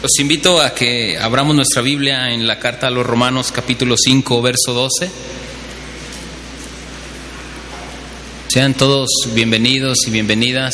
[0.00, 4.40] Los invito a que abramos nuestra Biblia en la carta a los Romanos capítulo 5,
[4.40, 5.10] verso 12.
[8.46, 10.72] Sean todos bienvenidos y bienvenidas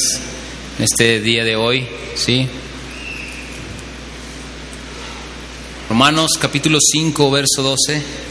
[0.77, 2.47] en este día de hoy, ¿sí?
[5.89, 8.23] Romanos capítulo 5, verso 12.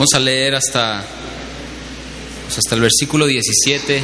[0.00, 1.04] Vamos a leer hasta,
[2.46, 4.02] pues, hasta el versículo 17,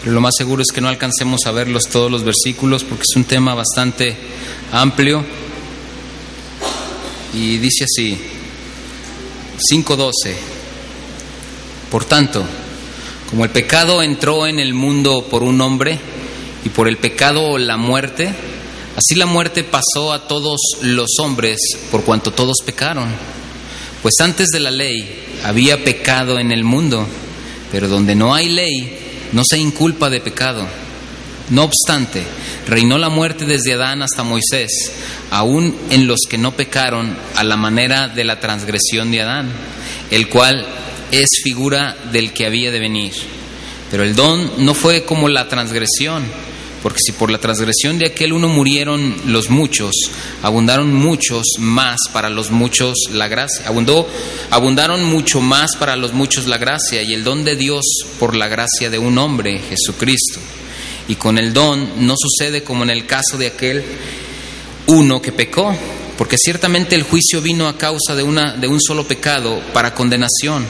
[0.00, 3.16] pero lo más seguro es que no alcancemos a verlos todos los versículos porque es
[3.16, 4.14] un tema bastante
[4.72, 5.24] amplio.
[7.32, 8.18] Y dice así,
[9.72, 10.34] 5.12,
[11.90, 12.44] por tanto,
[13.30, 15.98] como el pecado entró en el mundo por un hombre
[16.62, 18.34] y por el pecado la muerte,
[18.94, 21.58] así la muerte pasó a todos los hombres
[21.90, 23.35] por cuanto todos pecaron.
[24.02, 27.06] Pues antes de la ley había pecado en el mundo,
[27.70, 28.98] pero donde no hay ley
[29.32, 30.66] no se inculpa de pecado.
[31.50, 32.22] No obstante,
[32.66, 34.92] reinó la muerte desde Adán hasta Moisés,
[35.30, 39.52] aún en los que no pecaron a la manera de la transgresión de Adán,
[40.10, 40.66] el cual
[41.12, 43.12] es figura del que había de venir.
[43.90, 46.24] Pero el don no fue como la transgresión,
[46.86, 49.90] porque si por la transgresión de aquel uno murieron los muchos,
[50.40, 53.66] abundaron muchos más para los muchos la gracia.
[53.66, 54.08] Abundó,
[54.50, 57.84] abundaron mucho más para los muchos la gracia y el don de Dios
[58.20, 60.38] por la gracia de un hombre, Jesucristo.
[61.08, 63.82] Y con el don no sucede como en el caso de aquel
[64.86, 65.76] uno que pecó,
[66.16, 70.64] porque ciertamente el juicio vino a causa de, una, de un solo pecado para condenación,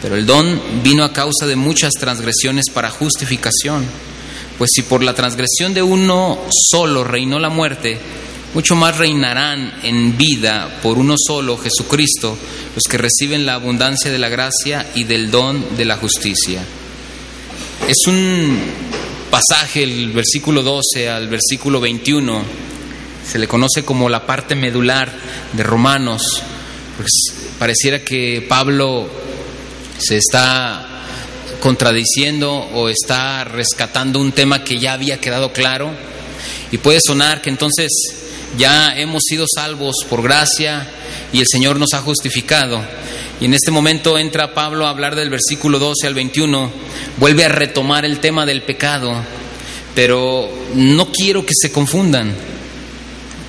[0.00, 3.84] pero el don vino a causa de muchas transgresiones para justificación.
[4.58, 7.98] Pues si por la transgresión de uno solo reinó la muerte,
[8.54, 12.38] mucho más reinarán en vida por uno solo, Jesucristo,
[12.74, 16.64] los que reciben la abundancia de la gracia y del don de la justicia.
[17.86, 18.58] Es un
[19.30, 22.42] pasaje, el versículo 12 al versículo 21,
[23.26, 25.12] se le conoce como la parte medular
[25.52, 26.22] de Romanos,
[26.96, 27.10] pues
[27.58, 29.06] pareciera que Pablo
[29.98, 30.95] se está
[31.60, 35.90] contradiciendo o está rescatando un tema que ya había quedado claro
[36.70, 37.90] y puede sonar que entonces
[38.56, 40.86] ya hemos sido salvos por gracia
[41.32, 42.82] y el Señor nos ha justificado.
[43.40, 46.70] Y en este momento entra Pablo a hablar del versículo 12 al 21,
[47.18, 49.14] vuelve a retomar el tema del pecado,
[49.94, 52.34] pero no quiero que se confundan.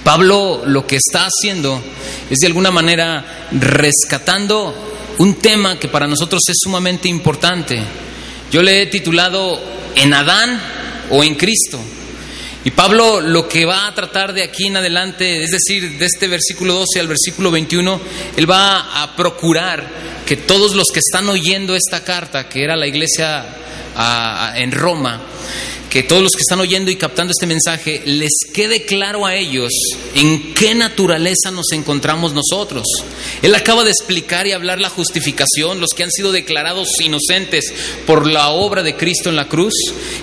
[0.04, 1.82] Pablo lo que está haciendo
[2.30, 4.87] es de alguna manera rescatando
[5.20, 7.82] un tema que para nosotros es sumamente importante.
[8.52, 9.60] Yo le he titulado
[9.96, 10.62] En Adán
[11.10, 11.80] o en Cristo.
[12.64, 16.28] Y Pablo lo que va a tratar de aquí en adelante, es decir, de este
[16.28, 18.02] versículo 12 al versículo 21,
[18.36, 19.88] él va a procurar
[20.26, 23.46] que todos los que están oyendo esta carta, que era la iglesia
[24.56, 25.22] en Roma,
[25.90, 29.72] que todos los que están oyendo y captando este mensaje les quede claro a ellos
[30.16, 32.84] en qué naturaleza nos encontramos nosotros.
[33.42, 37.74] Él acaba de explicar y hablar la justificación, los que han sido declarados inocentes
[38.06, 39.74] por la obra de Cristo en la cruz.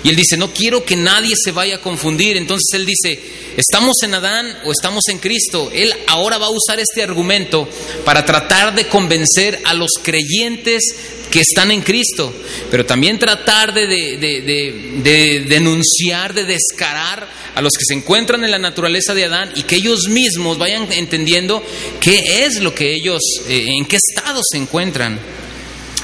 [0.03, 2.37] Y él dice, no quiero que nadie se vaya a confundir.
[2.37, 3.19] Entonces él dice,
[3.57, 5.71] ¿estamos en Adán o estamos en Cristo?
[5.73, 7.67] Él ahora va a usar este argumento
[8.03, 10.83] para tratar de convencer a los creyentes
[11.29, 12.33] que están en Cristo,
[12.71, 18.59] pero también tratar de, de, denunciar, de descarar a los que se encuentran en la
[18.59, 21.63] naturaleza de Adán y que ellos mismos vayan entendiendo
[21.99, 25.19] qué es lo que ellos, eh, en qué estado se encuentran.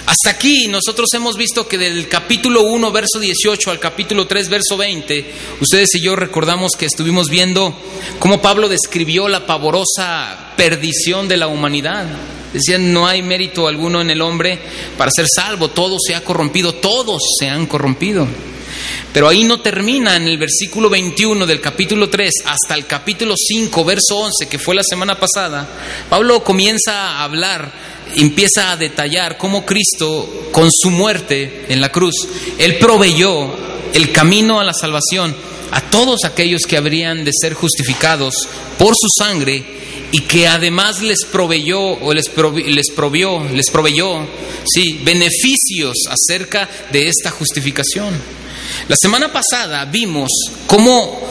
[0.05, 4.75] Hasta aquí nosotros hemos visto que del capítulo 1, verso 18 al capítulo 3, verso
[4.75, 5.25] 20,
[5.61, 7.73] ustedes y yo recordamos que estuvimos viendo
[8.19, 12.07] cómo Pablo describió la pavorosa perdición de la humanidad.
[12.53, 14.59] Decían, no hay mérito alguno en el hombre
[14.97, 18.27] para ser salvo, todo se ha corrompido, todos se han corrompido.
[19.13, 23.83] Pero ahí no termina en el versículo 21 del capítulo 3 hasta el capítulo 5,
[23.83, 25.67] verso 11, que fue la semana pasada.
[26.09, 27.71] Pablo comienza a hablar,
[28.15, 32.15] empieza a detallar cómo Cristo, con su muerte en la cruz,
[32.57, 33.53] Él proveyó
[33.93, 35.35] el camino a la salvación
[35.71, 38.33] a todos aquellos que habrían de ser justificados
[38.77, 39.63] por su sangre
[40.11, 42.25] y que además les proveyó o les,
[42.65, 44.27] les provió, les proveyó,
[44.65, 48.13] sí, beneficios acerca de esta justificación.
[48.87, 50.29] La semana pasada vimos
[50.67, 51.21] cómo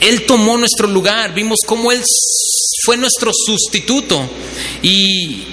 [0.00, 2.02] Él tomó nuestro lugar, vimos cómo Él
[2.84, 4.28] fue nuestro sustituto
[4.82, 5.44] y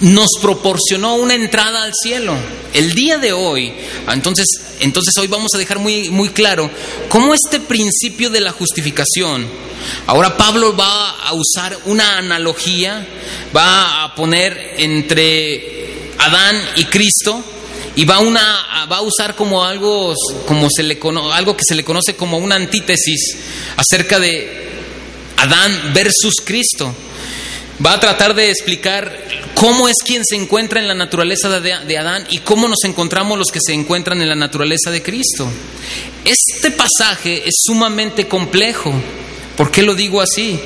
[0.00, 2.34] nos proporcionó una entrada al cielo.
[2.72, 3.72] El día de hoy,
[4.12, 4.46] entonces,
[4.80, 6.70] entonces hoy vamos a dejar muy, muy claro
[7.08, 9.46] cómo este principio de la justificación,
[10.06, 13.06] ahora Pablo va a usar una analogía,
[13.54, 17.44] va a poner entre Adán y Cristo,
[17.96, 20.14] y va, a usar como algo,
[20.46, 20.68] como
[21.32, 23.36] algo que se le conoce como una antítesis
[23.76, 24.68] acerca de
[25.36, 26.94] Adán versus Cristo
[27.84, 29.24] va a tratar de explicar
[29.54, 33.48] cómo es quien se encuentra en la naturaleza de, Adán y cómo nos encontramos los
[33.48, 35.50] que se encuentran en la naturaleza de Cristo.
[36.24, 38.92] Este pasaje es sumamente complejo.
[39.60, 40.58] ¿Por qué lo digo así?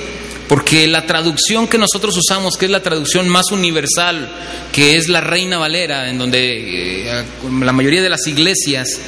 [0.47, 4.31] Porque la traducción que nosotros usamos, que es la traducción más universal,
[4.71, 7.25] que es la Reina Valera, en donde eh,
[7.61, 9.01] la mayoría de las iglesias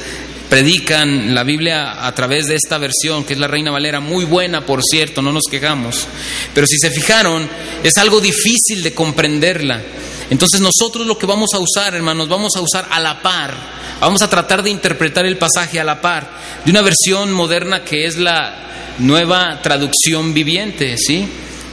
[0.49, 4.65] predican la Biblia a través de esta versión, que es la Reina Valera, muy buena,
[4.65, 6.05] por cierto, no nos quejamos.
[6.53, 7.47] Pero si se fijaron,
[7.81, 9.81] es algo difícil de comprenderla.
[10.29, 13.53] Entonces nosotros lo que vamos a usar, hermanos, vamos a usar a la par,
[13.99, 16.29] vamos a tratar de interpretar el pasaje a la par
[16.65, 21.27] de una versión moderna que es la nueva traducción viviente, ¿sí?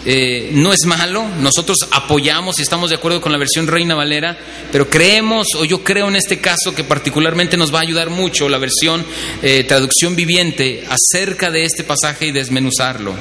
[0.06, 4.36] Eh, no es malo, nosotros apoyamos y estamos de acuerdo con la versión Reina Valera,
[4.70, 8.50] pero creemos, o yo creo en este caso, que particularmente nos va a ayudar mucho
[8.50, 9.04] la versión
[9.42, 13.14] eh, traducción viviente acerca de este pasaje y desmenuzarlo.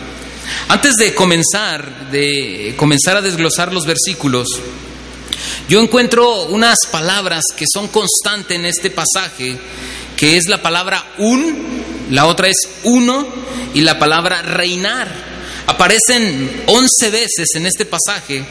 [0.67, 4.49] Antes de comenzar, de comenzar a desglosar los versículos,
[5.67, 9.57] yo encuentro unas palabras que son constantes en este pasaje,
[10.17, 13.27] que es la palabra un, la otra es uno
[13.73, 15.33] y la palabra reinar
[15.65, 18.43] aparecen once veces en este pasaje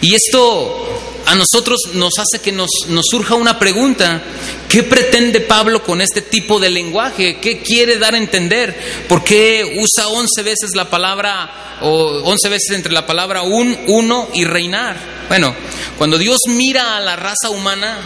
[0.00, 4.22] y esto a nosotros nos hace que nos, nos, surja una pregunta.
[4.68, 7.38] ¿Qué pretende Pablo con este tipo de lenguaje?
[7.40, 9.06] ¿Qué quiere dar a entender?
[9.08, 14.28] ¿Por qué usa once veces la palabra, o once veces entre la palabra un, uno
[14.34, 15.13] y reinar?
[15.28, 15.54] Bueno,
[15.98, 17.98] cuando Dios mira a la raza humana,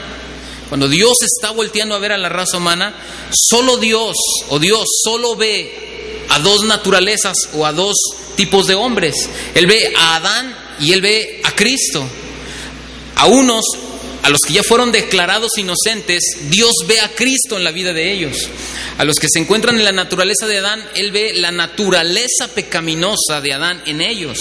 [0.69, 2.95] cuando Dios está volteando a ver a la raza humana,
[3.33, 4.17] solo Dios
[4.51, 7.97] o Dios solo ve a dos naturalezas o a dos
[8.37, 9.15] tipos de hombres.
[9.55, 12.07] Él ve a Adán y él ve a Cristo.
[13.17, 13.65] A unos,
[14.23, 18.13] a los que ya fueron declarados inocentes, Dios ve a Cristo en la vida de
[18.13, 18.49] ellos.
[18.99, 23.41] A los que se encuentran en la naturaleza de Adán, Él ve la naturaleza pecaminosa
[23.41, 24.39] de Adán en ellos.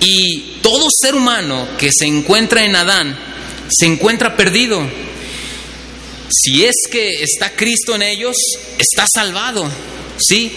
[0.00, 3.16] Y todo ser humano que se encuentra en Adán,
[3.68, 4.82] se encuentra perdido.
[6.30, 8.36] Si es que está Cristo en ellos,
[8.78, 9.70] está salvado.
[10.18, 10.52] ¿Sí?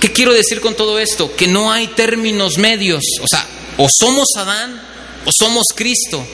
[0.00, 1.34] ¿Qué quiero decir con todo esto?
[1.34, 3.02] Que no hay términos medios.
[3.20, 3.46] O sea,
[3.78, 4.80] o somos Adán
[5.24, 6.24] o somos Cristo.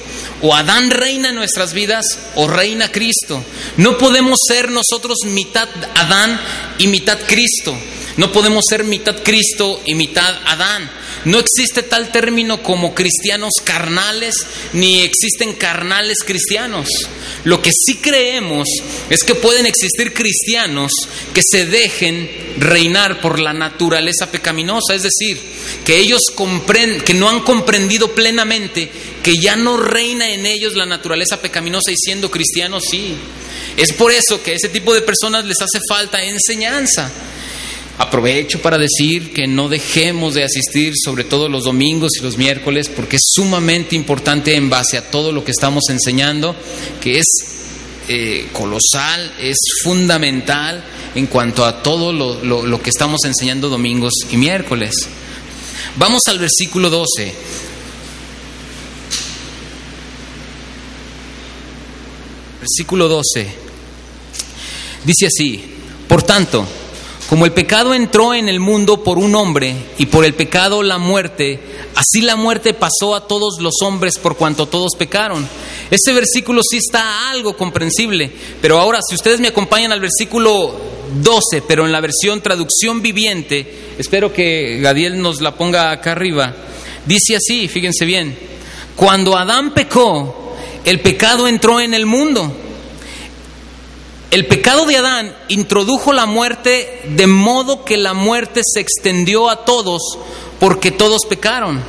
[0.42, 3.42] O Adán reina en nuestras vidas o reina Cristo.
[3.76, 6.40] No podemos ser nosotros mitad Adán
[6.78, 7.76] y mitad Cristo.
[8.16, 10.90] No podemos ser mitad Cristo y mitad Adán.
[11.24, 14.34] No existe tal término como cristianos carnales,
[14.72, 16.88] ni existen carnales cristianos.
[17.44, 18.68] Lo que sí creemos
[19.08, 20.92] es que pueden existir cristianos
[21.32, 25.40] que se dejen reinar por la naturaleza pecaminosa, es decir,
[25.84, 26.20] que ellos
[27.04, 28.90] que no han comprendido plenamente
[29.22, 33.14] que ya no reina en ellos la naturaleza pecaminosa y siendo cristianos sí.
[33.76, 37.10] Es por eso que a ese tipo de personas les hace falta enseñanza.
[37.98, 42.88] Aprovecho para decir que no dejemos de asistir, sobre todo los domingos y los miércoles,
[42.88, 46.56] porque es sumamente importante en base a todo lo que estamos enseñando,
[47.00, 47.26] que es
[48.08, 50.82] eh, colosal, es fundamental
[51.14, 55.08] en cuanto a todo lo, lo que estamos enseñando domingos y miércoles.
[55.96, 57.34] Vamos al versículo 12.
[62.60, 63.48] Versículo 12.
[65.04, 65.64] Dice así,
[66.08, 66.66] por tanto,
[67.32, 70.98] como el pecado entró en el mundo por un hombre y por el pecado la
[70.98, 71.58] muerte,
[71.94, 75.48] así la muerte pasó a todos los hombres por cuanto todos pecaron.
[75.90, 80.78] Ese versículo sí está algo comprensible, pero ahora si ustedes me acompañan al versículo
[81.22, 86.54] 12, pero en la versión traducción viviente, espero que Gadiel nos la ponga acá arriba,
[87.06, 88.36] dice así, fíjense bien,
[88.94, 92.54] cuando Adán pecó, el pecado entró en el mundo
[94.32, 99.66] el pecado de Adán introdujo la muerte de modo que la muerte se extendió a
[99.66, 100.00] todos
[100.58, 101.84] porque todos pecaron.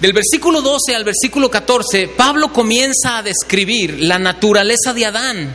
[0.00, 5.54] Del versículo 12 al versículo 14, Pablo comienza a describir la naturaleza de Adán.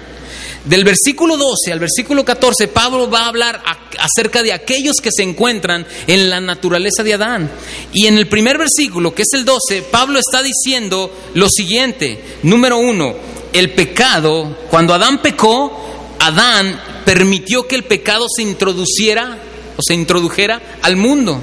[0.64, 3.64] Del versículo 12 al versículo 14, Pablo va a hablar
[3.98, 7.50] acerca de aquellos que se encuentran en la naturaleza de Adán.
[7.94, 12.38] Y en el primer versículo, que es el 12, Pablo está diciendo lo siguiente.
[12.44, 13.16] Número uno,
[13.56, 19.38] el pecado, cuando Adán pecó, Adán permitió que el pecado se introduciera
[19.78, 21.42] o se introdujera al mundo.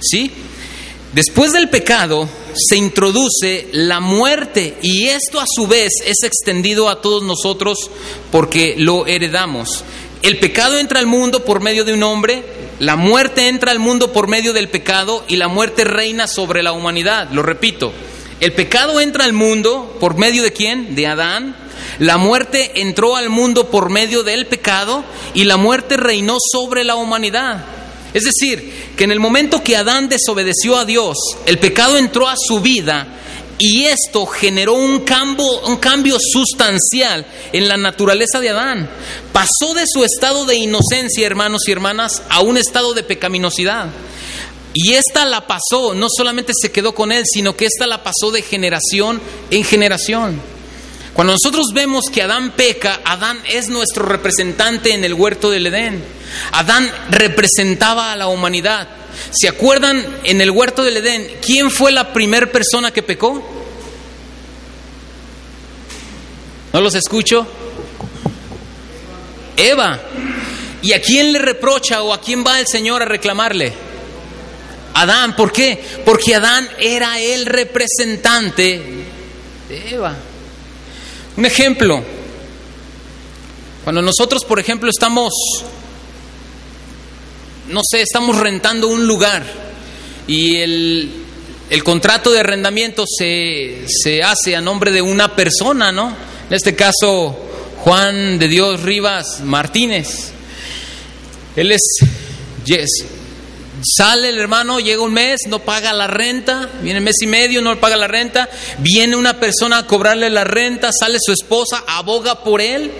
[0.00, 0.30] ¿Sí?
[1.12, 7.00] Después del pecado se introduce la muerte y esto a su vez es extendido a
[7.00, 7.90] todos nosotros
[8.32, 9.84] porque lo heredamos.
[10.22, 12.42] El pecado entra al mundo por medio de un hombre,
[12.80, 16.72] la muerte entra al mundo por medio del pecado y la muerte reina sobre la
[16.72, 17.30] humanidad.
[17.30, 17.92] Lo repito,
[18.40, 20.96] el pecado entra al mundo por medio de quién?
[20.96, 21.56] De Adán.
[21.98, 26.96] La muerte entró al mundo por medio del pecado y la muerte reinó sobre la
[26.96, 27.64] humanidad.
[28.12, 32.36] Es decir, que en el momento que Adán desobedeció a Dios, el pecado entró a
[32.36, 33.06] su vida
[33.58, 38.88] y esto generó un cambio, un cambio sustancial en la naturaleza de Adán.
[39.32, 43.88] Pasó de su estado de inocencia, hermanos y hermanas, a un estado de pecaminosidad.
[44.72, 48.32] Y esta la pasó, no solamente se quedó con él, sino que esta la pasó
[48.32, 49.20] de generación
[49.50, 50.53] en generación.
[51.14, 56.04] Cuando nosotros vemos que Adán peca, Adán es nuestro representante en el huerto del Edén.
[56.50, 58.88] Adán representaba a la humanidad.
[59.30, 63.48] ¿Se acuerdan en el huerto del Edén quién fue la primera persona que pecó?
[66.72, 67.46] ¿No los escucho?
[69.56, 70.00] Eva.
[70.82, 73.72] ¿Y a quién le reprocha o a quién va el Señor a reclamarle?
[74.94, 75.36] Adán.
[75.36, 75.80] ¿Por qué?
[76.04, 78.82] Porque Adán era el representante
[79.68, 80.16] de Eva.
[81.36, 82.02] Un ejemplo,
[83.82, 85.32] cuando nosotros, por ejemplo, estamos,
[87.68, 89.44] no sé, estamos rentando un lugar
[90.26, 91.12] y el,
[91.82, 96.16] contrato de arrendamiento se, se, hace a nombre de una persona, ¿no?
[96.48, 97.36] En este caso,
[97.80, 100.30] Juan de Dios Rivas Martínez.
[101.56, 101.82] Él es
[102.64, 102.88] Yes,
[103.84, 107.78] Sale el hermano, llega un mes, no paga la renta, viene mes y medio, no
[107.78, 108.48] paga la renta,
[108.78, 112.90] viene una persona a cobrarle la renta, sale su esposa, aboga por él.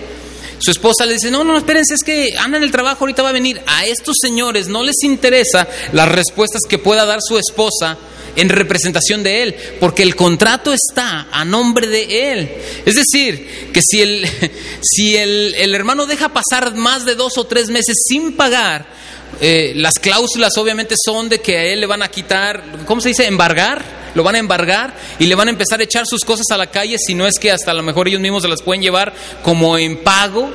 [0.59, 3.29] Su esposa le dice, no, no, espérense, es que anda en el trabajo, ahorita va
[3.29, 3.61] a venir.
[3.65, 7.97] A estos señores no les interesa las respuestas que pueda dar su esposa
[8.35, 12.51] en representación de él, porque el contrato está a nombre de él.
[12.85, 14.29] Es decir, que si el,
[14.81, 18.93] si el, el hermano deja pasar más de dos o tres meses sin pagar,
[19.41, 23.09] eh, las cláusulas obviamente son de que a él le van a quitar, ¿cómo se
[23.09, 23.25] dice?
[23.27, 23.83] Embargar,
[24.15, 26.67] lo van a embargar y le van a empezar a echar sus cosas a la
[26.67, 29.13] calle, si no es que hasta a lo mejor ellos mismos se las pueden llevar
[29.43, 30.51] como en pago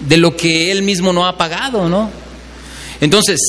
[0.00, 2.10] de lo que él mismo no ha pagado, ¿no?
[3.00, 3.40] Entonces,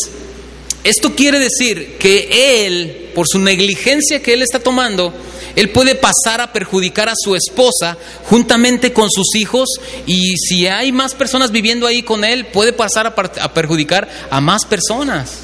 [0.83, 5.13] esto quiere decir que él, por su negligencia que él está tomando,
[5.55, 9.69] él puede pasar a perjudicar a su esposa juntamente con sus hijos
[10.05, 14.65] y si hay más personas viviendo ahí con él, puede pasar a, perjudicar a más
[14.65, 15.39] personas.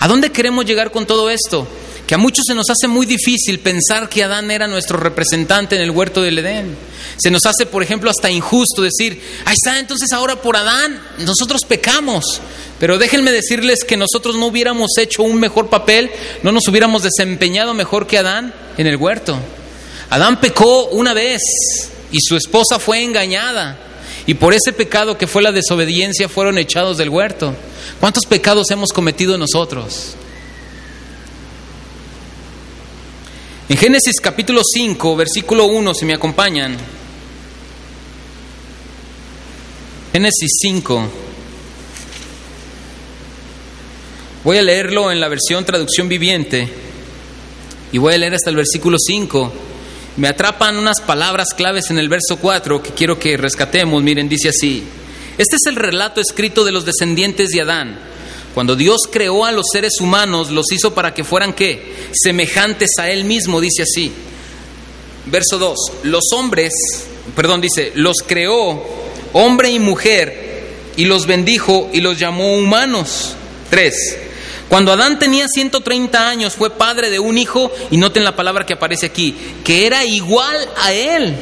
[0.00, 1.66] ¿A dónde queremos llegar con todo esto?
[2.06, 5.82] Que a muchos se nos hace muy difícil pensar que Adán era nuestro representante en
[5.82, 6.76] el huerto del Edén.
[7.16, 11.62] Se nos hace, por ejemplo, hasta injusto decir, ahí está, entonces ahora por Adán nosotros
[11.66, 12.40] pecamos.
[12.78, 16.10] Pero déjenme decirles que nosotros no hubiéramos hecho un mejor papel,
[16.42, 19.38] no nos hubiéramos desempeñado mejor que Adán en el huerto.
[20.10, 21.40] Adán pecó una vez
[22.12, 23.78] y su esposa fue engañada.
[24.26, 27.54] Y por ese pecado que fue la desobediencia fueron echados del huerto.
[28.00, 30.16] ¿Cuántos pecados hemos cometido nosotros?
[33.74, 36.76] En Génesis capítulo 5, versículo 1, si me acompañan.
[40.12, 41.08] Génesis 5.
[44.44, 46.68] Voy a leerlo en la versión traducción viviente
[47.90, 49.52] y voy a leer hasta el versículo 5.
[50.18, 54.00] Me atrapan unas palabras claves en el verso 4 que quiero que rescatemos.
[54.04, 54.84] Miren, dice así.
[55.36, 58.13] Este es el relato escrito de los descendientes de Adán.
[58.54, 61.92] Cuando Dios creó a los seres humanos, los hizo para que fueran qué?
[62.12, 64.12] Semejantes a Él mismo, dice así.
[65.26, 65.78] Verso 2.
[66.04, 66.72] Los hombres,
[67.34, 68.80] perdón, dice, los creó
[69.32, 70.44] hombre y mujer,
[70.96, 73.34] y los bendijo y los llamó humanos.
[73.70, 74.18] 3.
[74.68, 78.74] Cuando Adán tenía 130 años fue padre de un hijo, y noten la palabra que
[78.74, 79.34] aparece aquí,
[79.64, 81.34] que era igual a él.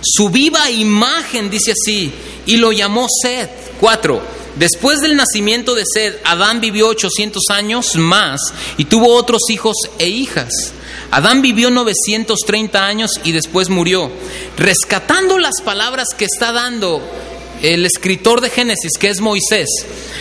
[0.00, 2.12] Su viva imagen, dice así,
[2.46, 3.48] y lo llamó Sed.
[3.78, 4.35] 4.
[4.56, 8.40] Después del nacimiento de Sed, Adán vivió 800 años más
[8.78, 10.50] y tuvo otros hijos e hijas.
[11.10, 14.10] Adán vivió 930 años y después murió.
[14.56, 17.02] Rescatando las palabras que está dando
[17.62, 19.68] el escritor de Génesis, que es Moisés,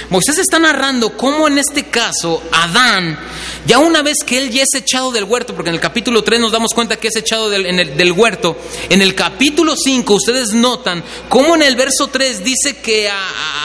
[0.09, 3.17] Moisés está narrando cómo en este caso Adán,
[3.65, 6.39] ya una vez que él ya es echado del huerto, porque en el capítulo 3
[6.39, 8.57] nos damos cuenta que es echado del, en el, huerto,
[8.89, 13.09] en el capítulo 5 ustedes notan cómo en el verso 3 dice que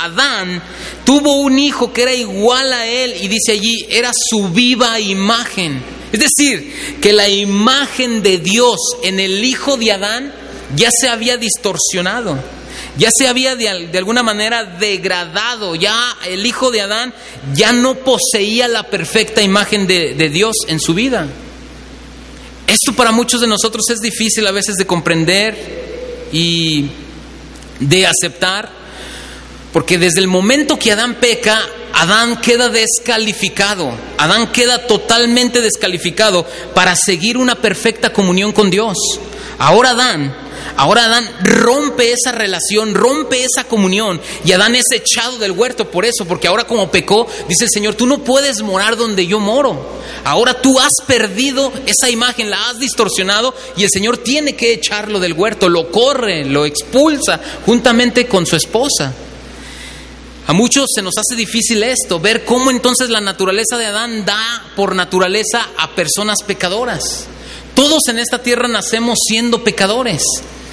[0.03, 0.63] Adán
[1.05, 5.83] tuvo un hijo que era igual a él y dice allí, era su viva imagen.
[6.13, 10.35] Es decir, que la imagen de Dios en el hijo de Adán
[10.75, 12.39] ya se había distorsionado,
[13.01, 17.15] ya se había de, alguna manera degradado, ya el hijo de Adán
[17.55, 21.27] ya no poseía la perfecta imagen de, Dios en su vida.
[22.67, 26.91] Esto para muchos de nosotros es difícil a veces de comprender y
[27.81, 28.71] de aceptar,
[29.73, 31.59] porque desde el momento que Adán peca,
[31.95, 38.99] Adán queda descalificado, Adán queda totalmente descalificado para seguir una perfecta comunión con Dios.
[39.59, 45.53] Ahora Adán, ahora Adán rompe esa relación, rompe esa comunión y Adán es echado del
[45.53, 49.27] huerto por eso, porque ahora como pecó, dice el Señor, tú no puedes morar donde
[49.27, 50.01] yo moro.
[50.25, 55.21] Ahora tú has perdido esa imagen, la has distorsionado y el Señor tiene que echarlo
[55.21, 59.13] del huerto, lo corre, lo expulsa juntamente con su esposa.
[60.47, 64.65] A muchos se nos hace difícil esto, ver cómo entonces la naturaleza de Adán da
[64.75, 67.27] por naturaleza a personas pecadoras.
[67.81, 70.23] Todos en esta tierra nacemos siendo pecadores.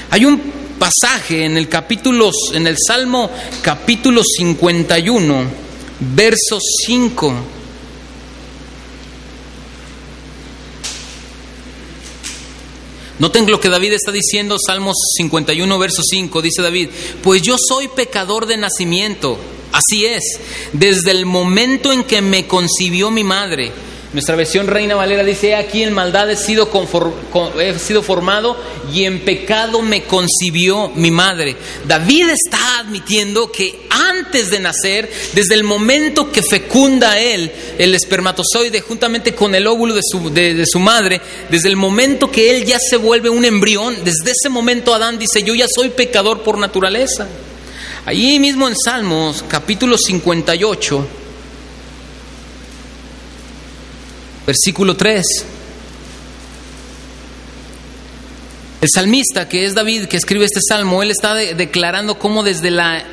[0.09, 0.41] Hay un
[0.77, 5.45] pasaje en el capítulo, en el Salmo capítulo 51,
[6.13, 7.33] verso 5.
[13.19, 16.89] Noten lo que David está diciendo, Salmos 51, verso 5, dice David,
[17.23, 19.39] pues yo soy pecador de nacimiento
[19.71, 20.23] Así es,
[20.73, 23.71] desde el momento en que me concibió mi madre.
[24.13, 26.69] Nuestra versión Reina Valera dice, aquí en maldad he sido,
[27.59, 28.55] he sido formado
[28.93, 31.57] y en pecado me concibió mi madre.
[31.85, 38.79] David está admitiendo que antes de nacer, desde el momento que fecunda él el espermatozoide
[38.79, 42.79] juntamente con el óvulo de su, de su madre, desde el momento que él ya
[42.79, 47.27] se vuelve un embrión, desde ese momento Adán dice, yo ya soy pecador por naturaleza.
[48.05, 51.07] Allí mismo en Salmos capítulo 58,
[54.47, 55.23] versículo 3.
[58.79, 63.03] El salmista, que es David, que escribe este salmo, él está declarando cómo desde la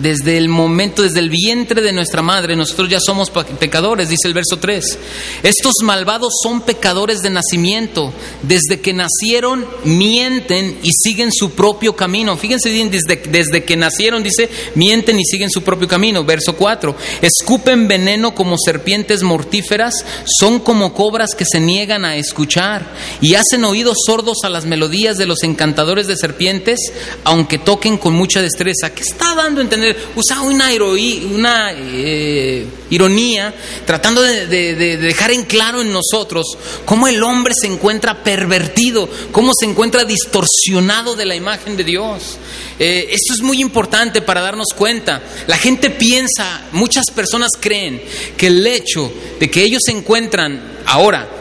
[0.00, 4.34] desde el momento, desde el vientre de nuestra madre, nosotros ya somos pecadores, dice el
[4.34, 4.98] verso 3.
[5.42, 8.12] Estos malvados son pecadores de nacimiento.
[8.42, 12.36] Desde que nacieron, mienten y siguen su propio camino.
[12.36, 16.24] Fíjense bien, desde, que nacieron, dice, mienten y siguen su propio camino.
[16.24, 16.96] Verso 4.
[17.22, 23.64] Escupen veneno como serpientes mortíferas, son como cobras que se niegan a escuchar y hacen
[23.64, 26.78] oídos sordos a las melodías de los encantadores de serpientes,
[27.24, 28.94] aunque toquen con mucha destreza.
[28.94, 29.79] ¿Qué está dando entender?
[30.16, 33.54] Usa una, una eh, ironía,
[33.86, 36.46] tratando de, dejar en claro en nosotros
[36.84, 42.38] cómo el hombre se encuentra pervertido, cómo se encuentra distorsionado de la imagen de Dios.
[42.78, 45.22] Eh, esto es muy importante para darnos cuenta.
[45.46, 48.02] La gente piensa, muchas personas creen
[48.36, 51.39] que el hecho de que ellos se encuentran ahora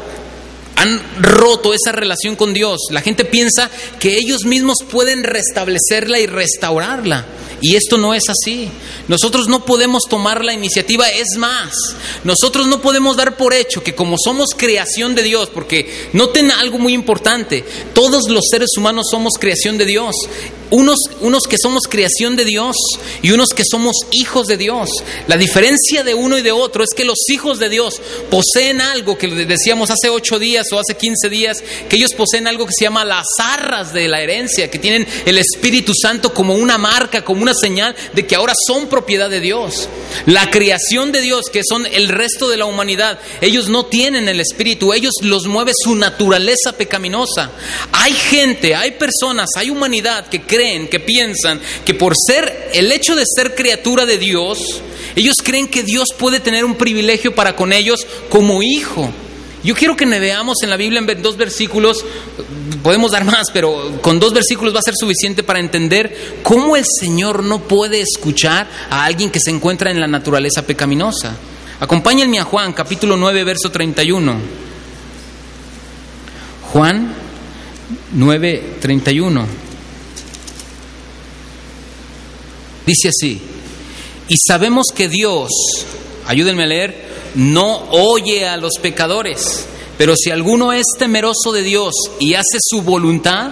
[0.80, 2.80] han roto esa relación con Dios.
[2.90, 7.26] La gente piensa que ellos mismos pueden restablecerla y restaurarla.
[7.62, 8.70] Y esto no es así.
[9.10, 11.74] Nosotros no podemos tomar la iniciativa, es más,
[12.24, 16.78] nosotros no podemos dar por hecho que como somos creación de Dios, porque noten algo
[16.78, 20.16] muy importante, todos los seres humanos somos creación de Dios
[20.72, 22.76] unos, unos que somos creación de Dios
[23.22, 24.90] y unos que somos hijos de Dios.
[25.28, 29.18] La diferencia de uno y de otro es que los hijos de Dios poseen algo
[29.18, 32.86] que decíamos hace ocho días o hace quince días, que ellos poseen algo que se
[32.86, 37.42] llama las arras de la herencia, que tienen el Espíritu Santo como una marca, como
[37.42, 39.90] una señal de que ahora son propiedad de Dios.
[40.26, 44.40] La creación de Dios, que son el resto de la humanidad, ellos no tienen el
[44.40, 47.52] Espíritu, ellos los mueve su naturaleza pecaminosa.
[47.92, 52.92] Hay gente, hay personas, hay humanidad que cree creen, que piensan que por ser el
[52.92, 54.82] hecho de ser criatura de Dios,
[55.16, 59.10] ellos creen que Dios puede tener un privilegio para con ellos como hijo.
[59.64, 62.04] Yo quiero que veamos en la Biblia en dos versículos,
[62.84, 66.84] podemos dar más, pero con dos versículos va a ser suficiente para entender cómo el
[67.00, 71.36] Señor no puede escuchar a alguien que se encuentra en la naturaleza pecaminosa.
[71.80, 74.36] Acompáñenme a Juan, capítulo 9, verso 31.
[76.74, 77.14] Juan
[78.14, 79.69] 9, 31.
[82.90, 83.40] Dice así,
[84.28, 85.50] y sabemos que Dios,
[86.26, 91.94] ayúdenme a leer, no oye a los pecadores, pero si alguno es temeroso de Dios
[92.20, 93.52] y hace su voluntad,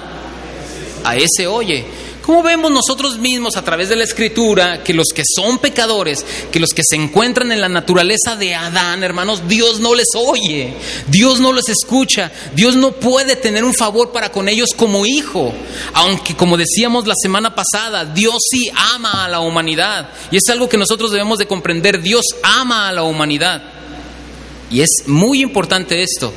[1.04, 1.86] a ese oye.
[2.28, 6.60] ¿Cómo vemos nosotros mismos a través de la escritura que los que son pecadores, que
[6.60, 10.74] los que se encuentran en la naturaleza de Adán, hermanos, Dios no les oye,
[11.08, 15.54] Dios no les escucha, Dios no puede tener un favor para con ellos como hijo,
[15.94, 20.68] aunque como decíamos la semana pasada, Dios sí ama a la humanidad y es algo
[20.68, 23.64] que nosotros debemos de comprender, Dios ama a la humanidad.
[24.70, 26.34] Y es muy importante esto,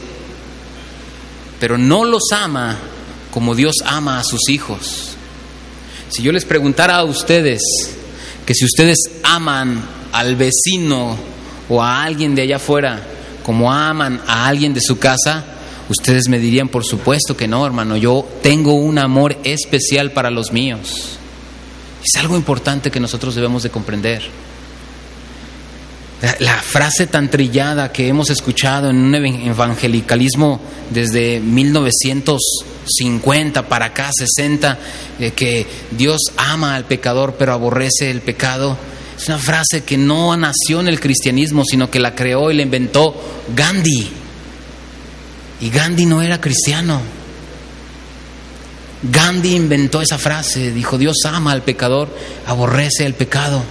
[1.59, 2.79] pero no los ama
[3.33, 5.10] como Dios ama a sus hijos.
[6.11, 7.63] Si yo les preguntara a ustedes
[8.45, 9.81] que si ustedes aman
[10.13, 11.17] al vecino
[11.69, 13.01] o a alguien de allá afuera
[13.45, 15.45] como aman a alguien de su casa,
[15.89, 20.53] ustedes me dirían, por supuesto que no, hermano, yo tengo un amor especial para los
[20.53, 21.17] míos.
[22.03, 24.23] Es algo importante que nosotros debemos de comprender.
[26.41, 34.79] La, frase tan trillada que hemos escuchado en un evangelicalismo desde 1950 para acá, 60,
[35.19, 38.77] de que Dios ama al pecador pero aborrece el pecado,
[39.17, 42.63] es una frase que no nació en el cristianismo, sino que la creó y la
[42.63, 43.15] inventó
[43.55, 44.11] Gandhi.
[45.61, 47.01] Y Gandhi no era cristiano.
[49.03, 52.15] Gandhi inventó esa frase, dijo, Dios ama al pecador,
[52.47, 53.63] aborrece el pecado.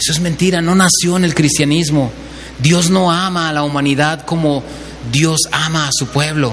[0.00, 2.10] Eso es mentira, no nació en el cristianismo.
[2.58, 4.64] Dios no ama a la humanidad como
[5.12, 6.52] Dios ama a su pueblo.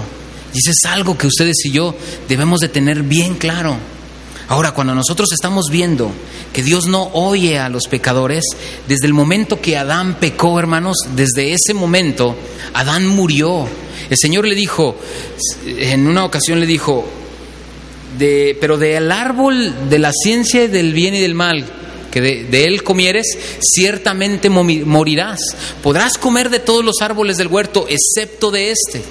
[0.53, 1.95] Y eso es algo que ustedes y yo
[2.27, 3.77] debemos de tener bien claro.
[4.49, 6.11] Ahora, cuando nosotros estamos viendo
[6.51, 8.43] que Dios no oye a los pecadores,
[8.85, 12.35] desde el momento que Adán pecó, hermanos, desde ese momento
[12.73, 13.65] Adán murió.
[14.09, 14.97] El Señor le dijo,
[15.65, 17.05] en una ocasión le dijo,
[18.17, 21.65] de, pero del árbol de la ciencia del bien y del mal,
[22.21, 25.39] que de, él comieres, ciertamente morirás.
[25.83, 29.01] Podrás comer de todos los árboles del huerto, excepto de este,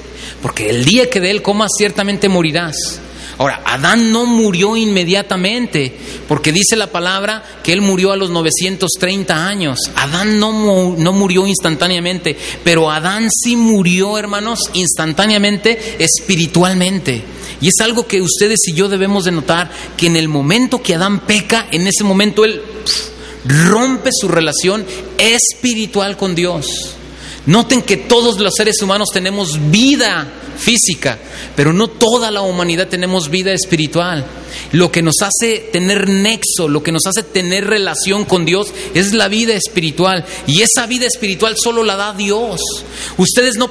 [0.42, 3.00] porque el día que de él comas, ciertamente morirás.
[3.38, 5.94] Ahora, Adán no murió inmediatamente,
[6.26, 9.78] porque dice la palabra que él murió a los 930 años.
[9.94, 17.22] Adán no, no murió instantáneamente, pero Adán sí murió, hermanos, instantáneamente, espiritualmente.
[17.60, 20.94] Y es algo que ustedes y yo debemos de notar, que en el momento que
[20.94, 22.62] Adán peca, en ese momento él
[23.44, 24.84] rompe su relación
[25.18, 26.95] espiritual con Dios.
[27.46, 30.26] Noten que todos los seres humanos tenemos vida
[30.58, 31.18] física,
[31.54, 34.26] pero no toda la humanidad tenemos vida espiritual.
[34.72, 39.12] Lo que nos hace tener nexo, lo que nos hace tener relación con Dios es
[39.12, 40.24] la vida espiritual.
[40.46, 42.60] Y esa vida espiritual solo la da Dios.
[43.16, 43.70] Ustedes no,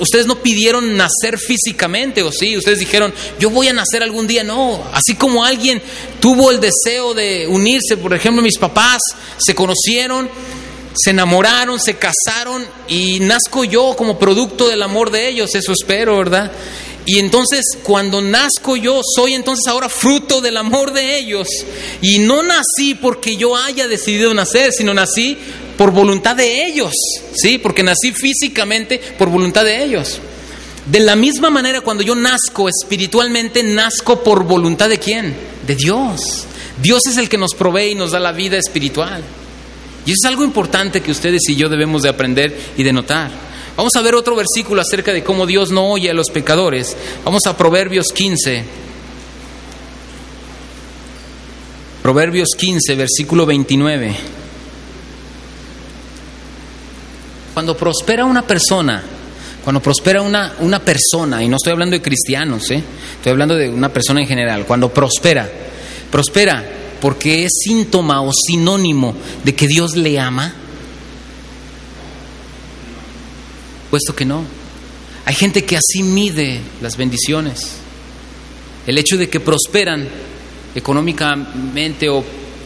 [0.00, 4.42] ustedes no pidieron nacer físicamente, o sí, ustedes dijeron, yo voy a nacer algún día.
[4.42, 5.80] No, así como alguien
[6.18, 9.00] tuvo el deseo de unirse, por ejemplo, mis papás
[9.38, 10.28] se conocieron
[10.96, 16.18] se enamoraron, se casaron y nazco yo como producto del amor de ellos, eso espero,
[16.18, 16.50] ¿verdad?
[17.04, 21.46] Y entonces cuando nazco yo, soy entonces ahora fruto del amor de ellos.
[22.02, 25.38] Y no nací porque yo haya decidido nacer, sino nací
[25.78, 26.92] por voluntad de ellos,
[27.34, 27.58] ¿sí?
[27.58, 30.18] Porque nací físicamente por voluntad de ellos.
[30.86, 35.36] De la misma manera, cuando yo nazco espiritualmente, nazco por voluntad de quién?
[35.64, 36.44] De Dios.
[36.82, 39.22] Dios es el que nos provee y nos da la vida espiritual.
[40.06, 43.28] Y eso es algo importante que ustedes y yo debemos de aprender y de notar.
[43.76, 46.96] Vamos a ver otro versículo acerca de cómo Dios no oye a los pecadores.
[47.24, 48.64] Vamos a Proverbios 15.
[52.02, 54.16] Proverbios 15, versículo 29.
[57.52, 59.02] Cuando prospera una persona,
[59.64, 62.80] cuando prospera una, una persona, y no estoy hablando de cristianos, ¿eh?
[63.16, 65.50] estoy hablando de una persona en general, cuando prospera,
[66.08, 66.64] prospera
[67.00, 70.54] porque es síntoma o sinónimo de que Dios le ama?
[73.90, 74.42] Puesto que no.
[75.24, 77.72] Hay gente que así mide las bendiciones.
[78.86, 80.08] El hecho de que prosperan
[80.74, 82.24] económicamente o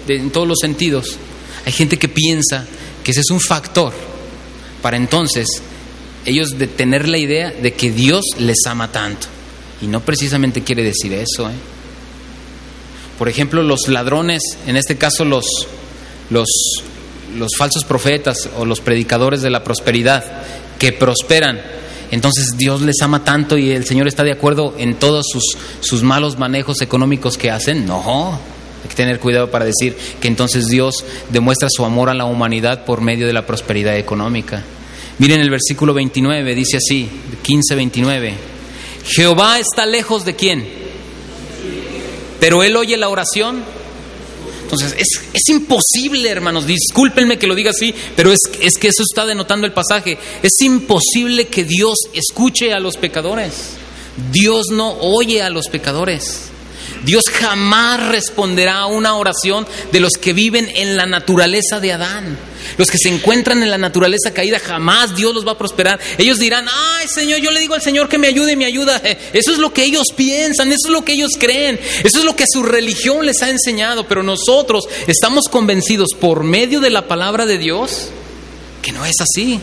[0.09, 1.17] en todos los sentidos,
[1.65, 2.67] hay gente que piensa
[3.03, 3.93] que ese es un factor
[4.83, 5.63] para entonces
[6.25, 9.27] ellos tener la idea de que Dios les ama tanto.
[9.81, 11.49] Y no precisamente quiere decir eso.
[11.49, 11.55] ¿eh?
[13.21, 15.45] Por ejemplo, los ladrones, en este caso los,
[16.31, 16.49] los,
[17.59, 20.25] falsos profetas o los predicadores de la prosperidad,
[20.79, 21.61] que prosperan,
[22.13, 25.45] entonces Dios les ama tanto y el Señor está de acuerdo en todos sus,
[25.81, 27.85] sus malos manejos económicos que hacen.
[27.85, 28.39] No,
[28.83, 32.87] hay que tener cuidado para decir que entonces Dios demuestra su amor a la humanidad
[32.87, 34.65] por medio de la prosperidad económica.
[35.19, 37.07] Miren el versículo 29, dice así,
[37.43, 38.35] 15, 29.
[39.05, 40.80] Jehová está lejos de quién?
[42.41, 43.63] Pero Él oye la oración.
[44.63, 49.27] Entonces, es, imposible, hermanos, discúlpenme que lo diga así, pero es, es que eso está
[49.27, 50.17] denotando el pasaje.
[50.43, 53.73] Es imposible que Dios escuche a los pecadores.
[54.31, 56.51] Dios no oye a los pecadores.
[57.05, 62.39] Dios jamás responderá a una oración de los que viven en la naturaleza de Adán.
[62.77, 65.99] Los que se encuentran en la naturaleza caída, jamás Dios los va a prosperar.
[66.19, 69.01] Ellos dirán, ay Señor, yo le digo al Señor que me ayude, me ayuda.
[69.33, 72.37] Eso es lo que ellos piensan, eso es lo que ellos creen, eso es lo
[72.37, 74.07] que su religión les ha enseñado.
[74.07, 78.09] Pero nosotros estamos convencidos por medio de la palabra de Dios
[78.83, 79.61] que no es así.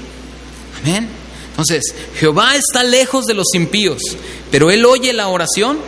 [0.81, 1.07] Amén.
[1.51, 3.99] Entonces, Jehová está lejos de los impíos,
[4.51, 5.79] pero Él oye la oración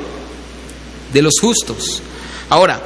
[1.13, 2.02] de los justos.
[2.50, 2.82] Ahora,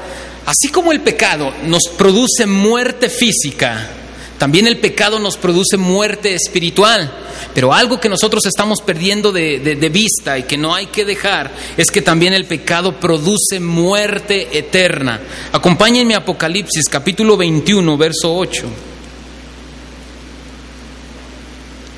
[0.45, 3.89] así como el pecado nos produce muerte física,
[4.38, 7.12] también el pecado nos produce muerte espiritual.
[7.53, 11.51] Pero algo que nosotros estamos perdiendo de, de, vista y que no hay que dejar
[11.77, 15.21] es que también el pecado produce muerte eterna.
[15.51, 18.63] Acompáñenme a Apocalipsis capítulo 21, verso 8.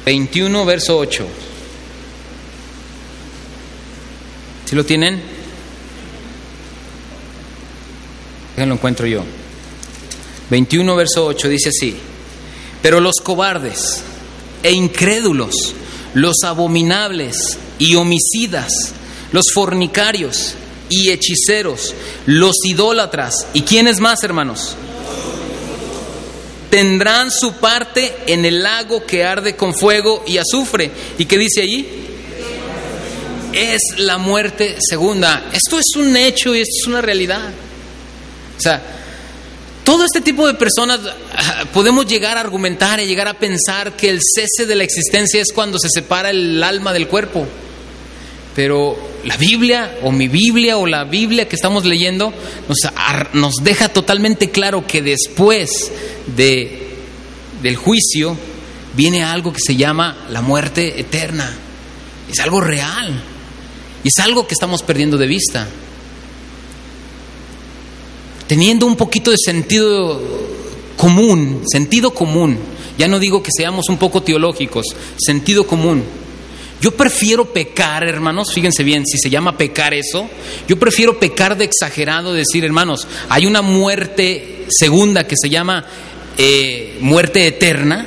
[0.05, 1.25] 21, verso 8.
[4.65, 5.34] ¿Sí lo tienen?
[8.57, 9.23] Lo encuentro yo.
[10.49, 11.95] 21, verso 8 dice así.
[12.81, 14.01] Pero los cobardes
[14.63, 15.73] e incrédulos,
[16.13, 18.71] los abominables y homicidas,
[19.31, 20.53] los fornicarios
[20.89, 21.93] y hechiceros,
[22.25, 24.75] los idólatras, ¿y quiénes más, hermanos?
[26.69, 30.91] Tendrán su parte en el lago que arde con fuego y azufre.
[31.17, 31.87] ¿Y qué dice allí?
[33.53, 35.49] Es la muerte segunda.
[35.53, 37.53] Esto es un hecho y esto es una realidad.
[38.57, 38.81] O sea,
[39.85, 40.99] todo este tipo de personas
[41.37, 45.39] ah, podemos llegar a argumentar y llegar a pensar que el cese de la existencia
[45.41, 47.45] es cuando se separa el alma del cuerpo.
[48.55, 52.33] Pero la Biblia o mi Biblia o la Biblia que estamos leyendo
[52.67, 52.77] nos,
[53.33, 55.91] nos deja totalmente claro que después
[56.35, 56.95] de,
[57.61, 58.35] del juicio
[58.95, 61.53] viene algo que se llama la muerte eterna.
[62.31, 63.21] Es algo real.
[64.03, 65.67] Y es algo que estamos perdiendo de vista
[68.47, 70.21] teniendo un poquito de sentido
[70.97, 72.57] común, sentido común,
[72.97, 74.85] ya no digo que seamos un poco teológicos,
[75.17, 76.03] sentido común.
[76.81, 80.29] Yo prefiero pecar, hermanos, fíjense bien, si se llama pecar eso,
[80.67, 85.85] yo prefiero pecar de exagerado, decir, hermanos, hay una muerte segunda que se llama
[86.37, 88.05] eh, muerte eterna,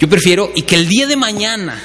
[0.00, 1.80] yo prefiero, y que el día de mañana,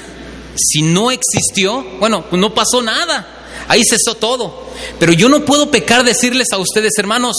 [0.56, 3.39] si no existió, bueno, pues no pasó nada,
[3.70, 4.64] ahí cesó todo.
[4.98, 7.36] Pero yo no puedo pecar decirles a ustedes, hermanos,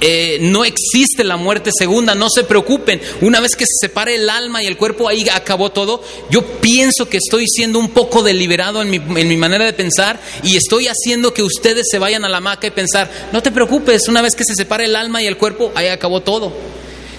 [0.00, 3.00] eh, no existe la muerte segunda, no se preocupen.
[3.22, 6.02] Una vez que se separe el alma y el cuerpo, ahí acabó todo.
[6.30, 10.88] Yo pienso que estoy siendo un poco deliberado en mi, manera de pensar y estoy
[10.88, 14.34] haciendo que ustedes se vayan a la maca y pensar, no te preocupes, una vez
[14.34, 16.52] que se separe el alma y el cuerpo, ahí acabó todo.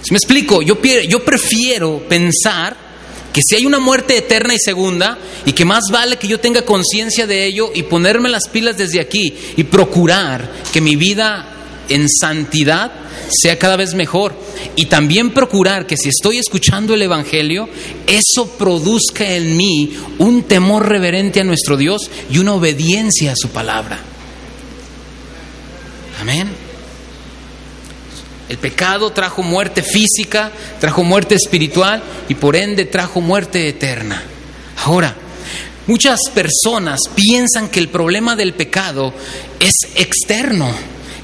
[0.04, 0.80] Si me explico, yo
[1.26, 2.85] prefiero pensar
[3.36, 6.62] que si hay una muerte eterna y segunda, y que más vale que yo tenga
[6.62, 11.46] conciencia de ello y ponerme las pilas desde aquí y procurar que mi vida
[11.90, 12.94] en santidad
[13.30, 14.34] sea cada vez mejor.
[14.78, 17.68] Y también procurar que si estoy escuchando el Evangelio,
[18.08, 23.50] eso produzca en mí un temor reverente a nuestro Dios y una obediencia a su
[23.50, 24.00] palabra.
[26.22, 26.65] Amén.
[28.48, 34.22] El pecado trajo muerte física, trajo muerte espiritual y por ende trajo muerte eterna.
[34.84, 35.16] Ahora,
[35.88, 39.14] muchas personas piensan que el problema del pecado
[39.60, 40.72] es externo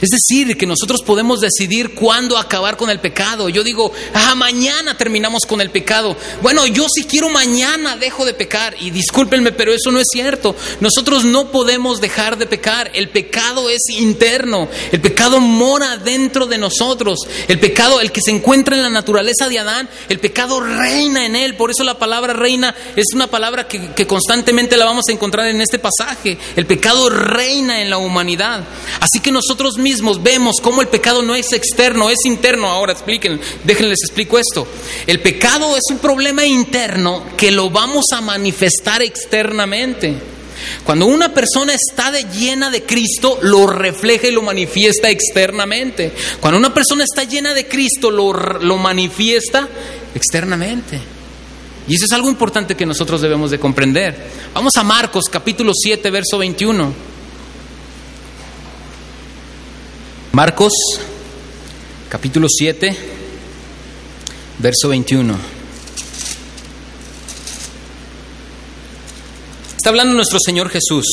[0.02, 3.50] es decir, que nosotros podemos decidir cuándo acabar con el pecado.
[3.50, 6.18] Yo digo, ah, mañana terminamos con el pecado.
[6.42, 8.76] Bueno, yo si quiero mañana dejo de pecar.
[8.80, 10.56] Y discúlpenme, pero eso no es cierto.
[10.80, 12.90] Nosotros no podemos dejar de pecar.
[12.96, 14.68] El pecado es interno.
[14.92, 17.20] El pecado mora dentro de nosotros.
[17.48, 21.36] El pecado, el que se encuentra en la naturaleza de Adán, el pecado reina en
[21.36, 21.56] él.
[21.56, 25.48] Por eso la palabra reina es una palabra que, que constantemente la vamos a encontrar
[25.48, 26.40] en este pasaje.
[26.56, 28.64] El pecado reina en la humanidad.
[29.00, 29.91] Así que nosotros mismos
[30.22, 32.68] vemos cómo el pecado no es externo, es interno.
[32.68, 34.68] Ahora expliquen, déjenles explico esto.
[35.08, 40.16] El pecado es un problema interno que lo vamos a manifestar externamente.
[40.84, 46.12] Cuando una persona está llena de Cristo, lo refleja y lo manifiesta externamente.
[46.40, 49.68] Cuando una persona está llena de Cristo, lo, lo manifiesta
[50.14, 51.00] externamente.
[51.88, 54.16] Y eso es algo importante que nosotros debemos de comprender.
[54.54, 57.11] Vamos a Marcos capítulo 7, verso 21.
[60.34, 60.72] Marcos
[62.08, 62.96] capítulo 7,
[64.60, 65.36] verso 21.
[69.76, 71.06] Está hablando nuestro Señor Jesús.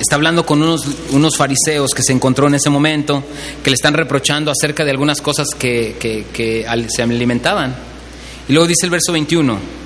[0.00, 3.22] Está hablando con unos, unos, fariseos que se encontró en ese momento,
[3.62, 7.76] que le están reprochando acerca de algunas cosas que, que, que se alimentaban.
[8.48, 9.85] Y luego dice el verso 21.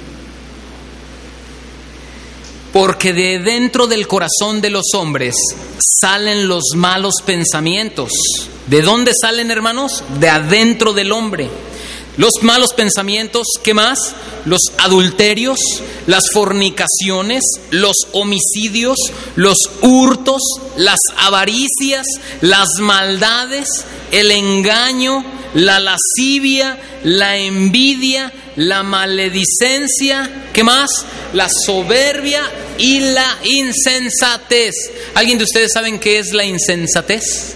[2.72, 5.34] Porque de dentro del corazón de los hombres
[6.00, 8.12] salen los malos pensamientos.
[8.66, 10.04] ¿De dónde salen, hermanos?
[10.20, 11.48] De adentro del hombre.
[12.16, 14.14] Los malos pensamientos, ¿qué más?
[14.44, 15.58] Los adulterios,
[16.06, 18.98] las fornicaciones, los homicidios,
[19.36, 20.42] los hurtos,
[20.76, 22.06] las avaricias,
[22.40, 30.90] las maldades, el engaño, la lascivia, la envidia, la maledicencia, ¿qué más?
[31.34, 32.42] La soberbia
[32.78, 34.74] y la insensatez.
[35.14, 37.54] ¿Alguien de ustedes saben qué es la insensatez?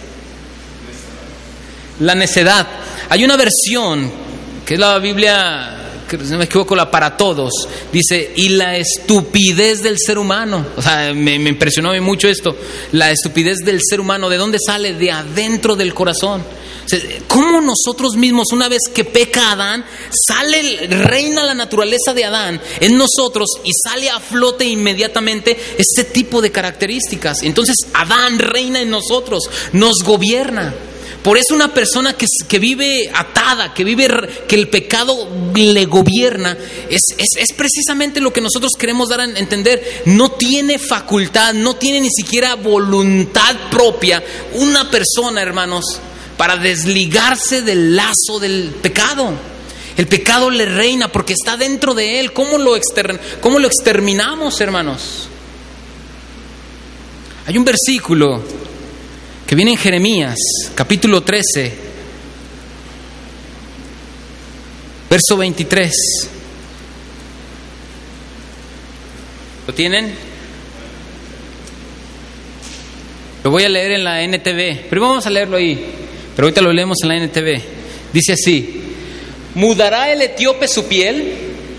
[2.01, 2.67] La necedad.
[3.09, 4.11] Hay una versión,
[4.67, 5.77] que es la Biblia,
[6.09, 7.53] que no me equivoco, la para todos,
[7.93, 10.67] dice, y la estupidez del ser humano.
[10.77, 12.57] O sea, me, me impresionó mucho esto.
[12.93, 14.95] La estupidez del ser humano, ¿de dónde sale?
[14.95, 16.43] De adentro del corazón.
[17.29, 19.85] ¿Cómo nosotros mismos, una vez que peca Adán,
[20.27, 26.41] sale, reina la naturaleza de Adán en nosotros y sale a flote inmediatamente este tipo
[26.41, 27.43] de características?
[27.43, 30.75] Entonces Adán reina en nosotros, nos gobierna.
[31.23, 34.07] Por eso una persona que, que, vive atada, que vive
[34.47, 36.55] que el pecado le gobierna,
[36.91, 40.03] es, es, es, precisamente lo que nosotros queremos dar a entender.
[40.05, 44.23] No tiene facultad, no tiene ni siquiera voluntad propia.
[44.53, 45.99] Una persona, hermanos,
[46.37, 49.33] para desligarse del lazo del pecado.
[49.97, 52.33] El pecado le reina porque está dentro de él.
[52.33, 52.73] ¿Cómo lo,
[53.41, 55.29] cómo lo exterminamos, hermanos?
[57.47, 58.43] Hay un versículo
[59.47, 60.37] que viene en Jeremías,
[60.75, 61.75] capítulo 13,
[65.11, 65.93] verso 23.
[69.67, 70.15] ¿Lo tienen?
[73.45, 74.89] Lo voy a leer en la NTV.
[74.89, 76.04] Pero vamos a leerlo ahí.
[76.35, 77.63] Pero ahorita lo leemos en la NTV.
[78.13, 78.83] Dice así,
[79.55, 81.33] ¿mudará el etíope su piel?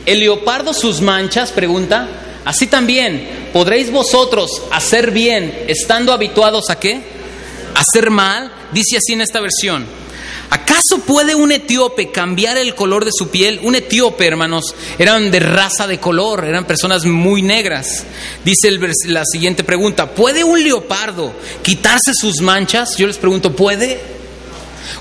[0.05, 1.51] ¿El leopardo sus manchas?
[1.51, 2.07] Pregunta.
[2.45, 7.01] Así también, ¿podréis vosotros hacer bien estando habituados a qué?
[7.73, 8.51] ¿Hacer mal?
[8.71, 9.85] Dice así en esta versión.
[10.51, 13.59] ¿Acaso puede un etíope cambiar el color de su piel?
[13.63, 18.03] Un etíope, hermanos, eran de raza de color, eran personas muy negras.
[18.43, 18.71] Dice
[19.07, 22.95] la siguiente pregunta, ¿puede un leopardo quitarse sus manchas?
[22.97, 23.99] Yo les pregunto, ¿puede?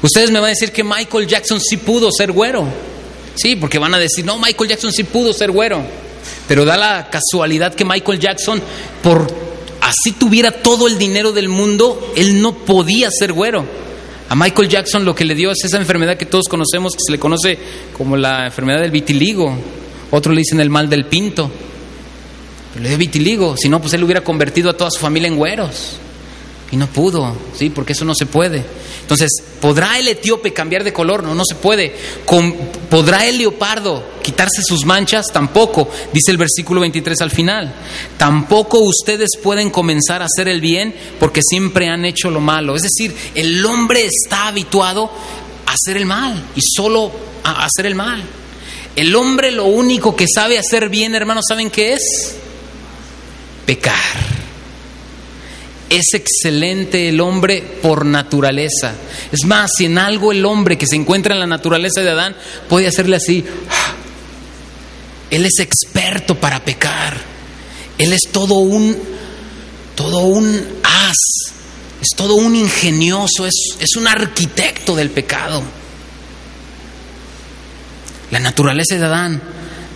[0.03, 2.67] Ustedes me van a decir que Michael Jackson sí pudo ser güero.
[3.35, 5.83] Sí, porque van a decir, no, Michael Jackson sí pudo ser güero.
[6.47, 8.63] Pero da la casualidad que Michael Jackson,
[9.03, 9.27] por
[9.81, 13.65] así tuviera todo el dinero del mundo, él no podía ser güero.
[14.29, 17.13] A Michael Jackson lo que le dio es esa enfermedad que todos conocemos, que se
[17.13, 17.59] le conoce
[17.97, 19.55] como la enfermedad del vitiligo.
[20.11, 21.51] Otro le dicen el mal del pinto.
[22.81, 25.99] le dio vitiligo, si no, pues él hubiera convertido a toda su familia en güeros.
[26.71, 27.71] Y no pudo, ¿sí?
[27.71, 28.65] Porque eso no se puede.
[29.01, 31.23] Entonces, ¿podrá el etíope cambiar de color?
[31.23, 31.95] No, no se puede.
[32.91, 35.27] ¿Podrá el leopardo quitarse sus manchas?
[35.33, 37.75] Tampoco, dice el versículo 23 al final.
[38.17, 42.75] Tampoco ustedes pueden comenzar a hacer el bien porque siempre han hecho lo malo.
[42.75, 45.11] Es decir, el hombre está habituado
[45.67, 47.13] a hacer el mal y solo
[47.45, 48.23] a hacer el mal.
[48.97, 52.37] El hombre lo único que sabe hacer bien, hermanos, ¿saben qué es?
[53.67, 54.44] Pecar.
[55.95, 58.95] Es excelente el hombre por naturaleza.
[59.31, 62.35] Es más, si en algo el hombre que se encuentra en la naturaleza de Adán
[62.69, 63.45] puede hacerle así,
[65.31, 67.17] él es experto para pecar.
[67.97, 68.99] Él es todo un,
[69.95, 71.53] todo un as,
[72.03, 75.63] es todo un ingenioso, es, es un arquitecto del pecado.
[78.33, 79.41] La naturaleza de Adán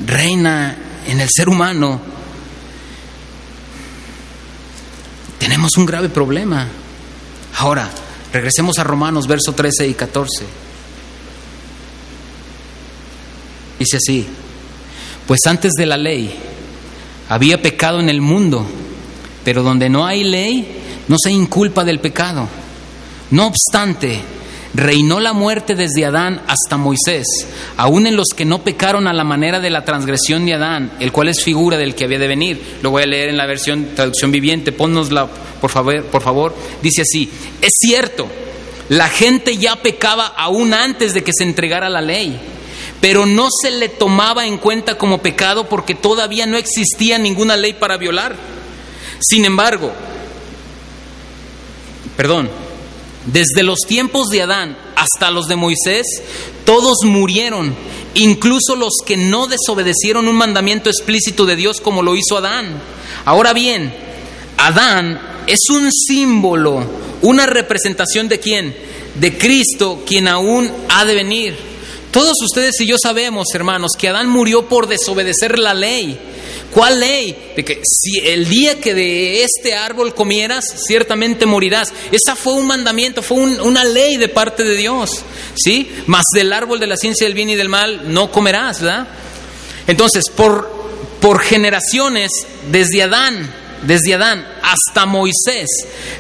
[0.07, 0.77] reina
[1.09, 2.18] en el ser humano
[5.39, 6.67] tenemos un grave problema.
[7.59, 7.91] Ahora,
[8.33, 10.45] regresemos a Romanos, verso 13 y 14.
[13.79, 14.27] Dice así,
[15.27, 16.35] pues antes de la ley
[17.29, 18.67] había pecado en el mundo,
[19.45, 22.49] pero donde no hay ley no se inculpa del pecado.
[23.31, 24.21] No obstante,
[24.75, 27.27] Reinó la muerte desde Adán hasta Moisés,
[27.77, 31.11] aún en los que no pecaron a la manera de la transgresión de Adán, el
[31.11, 32.79] cual es figura del que había de venir.
[32.83, 35.27] Lo voy a leer en la versión traducción viviente, ponnosla
[35.61, 36.55] por favor, por favor.
[36.83, 37.31] Dice así,
[37.63, 38.29] es cierto,
[38.91, 42.39] la gente ya pecaba aún antes de que se entregara la ley,
[43.01, 47.73] pero no se le tomaba en cuenta como pecado porque todavía no existía ninguna ley
[47.73, 48.37] para violar.
[49.21, 49.93] Sin embargo,
[52.17, 52.51] perdón,
[53.33, 56.07] desde los tiempos de Adán hasta los de Moisés,
[56.65, 57.75] todos murieron,
[58.15, 62.81] incluso los que no desobedecieron un mandamiento explícito de Dios como lo hizo Adán.
[63.25, 63.95] Ahora bien,
[64.57, 66.85] Adán es un símbolo,
[67.23, 68.75] una representación de quién?
[69.15, 71.57] De Cristo, quien aún ha de venir.
[72.11, 76.19] Todos ustedes y yo sabemos, hermanos, que Adán murió por desobedecer la ley.
[76.79, 77.35] ¿Cuál ley?
[77.57, 81.93] De que si el día que de este árbol comieras, ciertamente morirás.
[82.13, 85.23] Esa fue un mandamiento, fue una ley de parte de Dios.
[85.57, 85.91] ¿Sí?
[86.07, 89.09] Mas del árbol de la ciencia del bien y del mal no comerás, ¿verdad?
[89.89, 90.71] Entonces, por,
[91.21, 92.31] por generaciones,
[92.71, 93.53] desde Adán,
[93.83, 95.67] desde Adán hasta Moisés,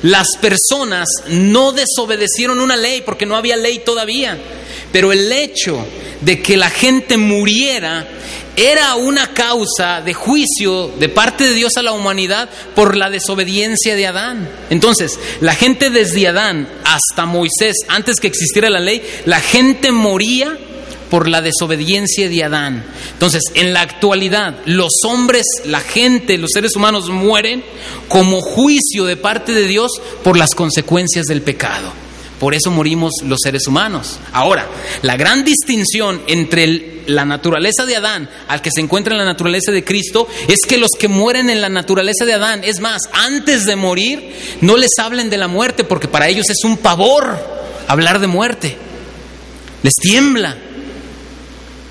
[0.03, 4.37] las personas no desobedecieron una ley porque no había ley todavía.
[4.91, 5.87] Pero el hecho
[6.21, 8.09] de que la gente muriera
[8.59, 13.95] era una causa de juicio de parte de Dios a la humanidad por la desobediencia
[13.95, 14.51] de Adán.
[14.69, 20.59] Entonces, la gente desde Adán hasta Moisés, antes que existiera la ley, la gente moría
[21.09, 22.85] por la desobediencia de Adán.
[23.13, 27.63] Entonces, en la actualidad, los hombres, la gente, los seres humanos mueren
[28.09, 29.93] como juicio de parte de Dios
[30.25, 32.08] por las consecuencias del pecado.
[32.39, 34.19] Por eso morimos los seres humanos.
[34.33, 34.67] Ahora,
[35.03, 39.73] la gran distinción entre la naturaleza de Adán al que se encuentra en la naturaleza
[39.73, 43.67] de Cristo es que los que mueren en la naturaleza de Adán, es más, antes
[43.67, 47.39] de morir, no les hablen de la muerte porque para ellos es un pavor
[47.89, 48.77] hablar de muerte.
[49.83, 50.57] Les tiembla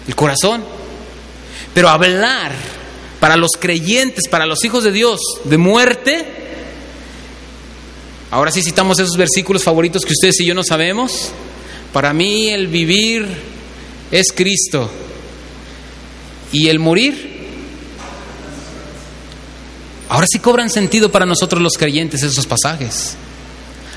[0.07, 0.63] el corazón.
[1.73, 2.53] Pero hablar
[3.19, 6.46] para los creyentes, para los hijos de Dios, de muerte,
[8.31, 11.31] ahora sí citamos esos versículos favoritos que ustedes y yo no sabemos.
[11.93, 13.25] Para mí el vivir
[14.11, 14.89] es Cristo
[16.51, 17.37] y el morir.
[20.09, 23.15] Ahora sí cobran sentido para nosotros los creyentes esos pasajes.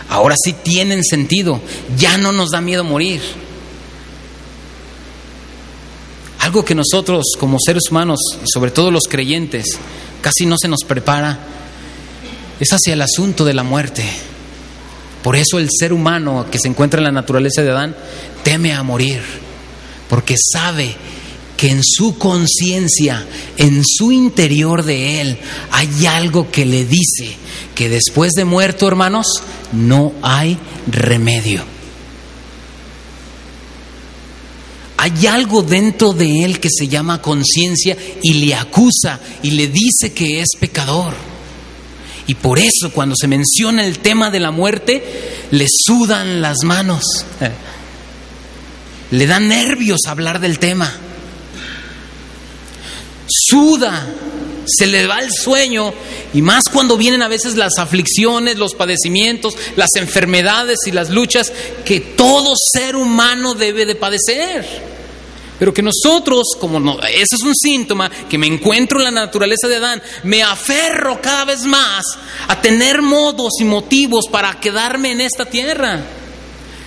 [0.08, 1.60] Ahora sí tienen sentido.
[1.96, 3.20] Ya no nos da miedo morir.
[6.40, 8.18] Algo que nosotros como seres humanos,
[8.52, 9.78] sobre todo los creyentes,
[10.20, 11.38] casi no se nos prepara,
[12.60, 14.04] es hacia el asunto de la muerte.
[15.22, 17.96] Por eso el ser humano que se encuentra en la naturaleza de Adán
[18.42, 19.20] teme a morir,
[20.08, 20.94] porque sabe
[21.56, 25.38] que en su conciencia, en su interior de él,
[25.72, 27.36] hay algo que le dice
[27.74, 29.26] que después de muerto, hermanos,
[29.72, 31.62] no hay remedio.
[34.96, 40.12] Hay algo dentro de él que se llama conciencia y le acusa y le dice
[40.14, 41.29] que es pecador.
[42.30, 45.02] Y por eso cuando se menciona el tema de la muerte,
[45.50, 47.02] le sudan las manos.
[49.10, 50.96] Le da nervios hablar del tema.
[53.28, 54.06] Suda,
[54.64, 55.92] se le va el sueño
[56.32, 61.52] y más cuando vienen a veces las aflicciones, los padecimientos, las enfermedades y las luchas
[61.84, 64.64] que todo ser humano debe de padecer.
[65.60, 69.68] Pero que nosotros, como no, ese es un síntoma, que me encuentro en la naturaleza
[69.68, 72.02] de Adán, me aferro cada vez más
[72.48, 76.02] a tener modos y motivos para quedarme en esta tierra.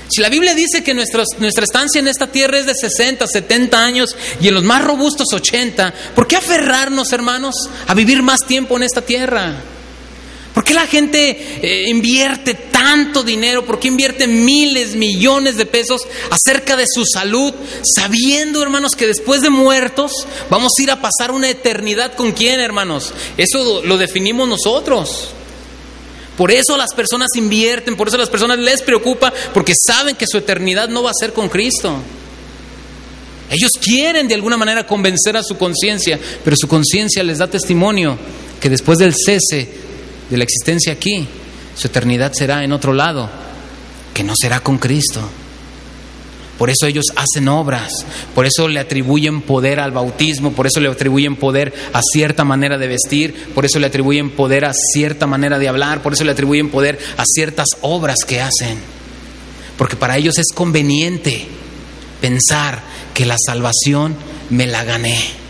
[0.09, 3.79] Si la Biblia dice que nuestra, nuestra estancia en esta tierra es de 60, 70
[3.79, 7.53] años y en los más robustos 80, ¿por qué aferrarnos, hermanos,
[7.85, 9.53] a vivir más tiempo en esta tierra?
[10.53, 13.65] ¿Por qué la gente eh, invierte tanto dinero?
[13.65, 17.53] ¿Por qué invierte miles, millones de pesos acerca de su salud,
[17.95, 20.11] sabiendo, hermanos, que después de muertos
[20.51, 23.13] vamos a ir a pasar una eternidad con quién, hermanos?
[23.35, 25.29] Eso lo definimos nosotros.
[26.37, 30.37] Por eso las personas invierten, por eso las personas les preocupa, porque saben que su
[30.37, 31.95] eternidad no va a ser con Cristo.
[33.49, 38.17] Ellos quieren de alguna manera convencer a su conciencia, pero su conciencia les da testimonio
[38.59, 39.92] que después del cese
[40.29, 41.27] de la existencia aquí,
[41.75, 43.29] su eternidad será en otro lado,
[44.13, 45.21] que no será con Cristo.
[46.57, 47.91] Por eso ellos hacen obras,
[48.35, 52.77] por eso le atribuyen poder al bautismo, por eso le atribuyen poder a cierta manera
[52.77, 56.31] de vestir, por eso le atribuyen poder a cierta manera de hablar, por eso le
[56.31, 58.77] atribuyen poder a ciertas obras que hacen.
[59.77, 61.47] Porque para ellos es conveniente
[62.21, 62.81] pensar
[63.13, 64.15] que la salvación
[64.51, 65.42] me la gané.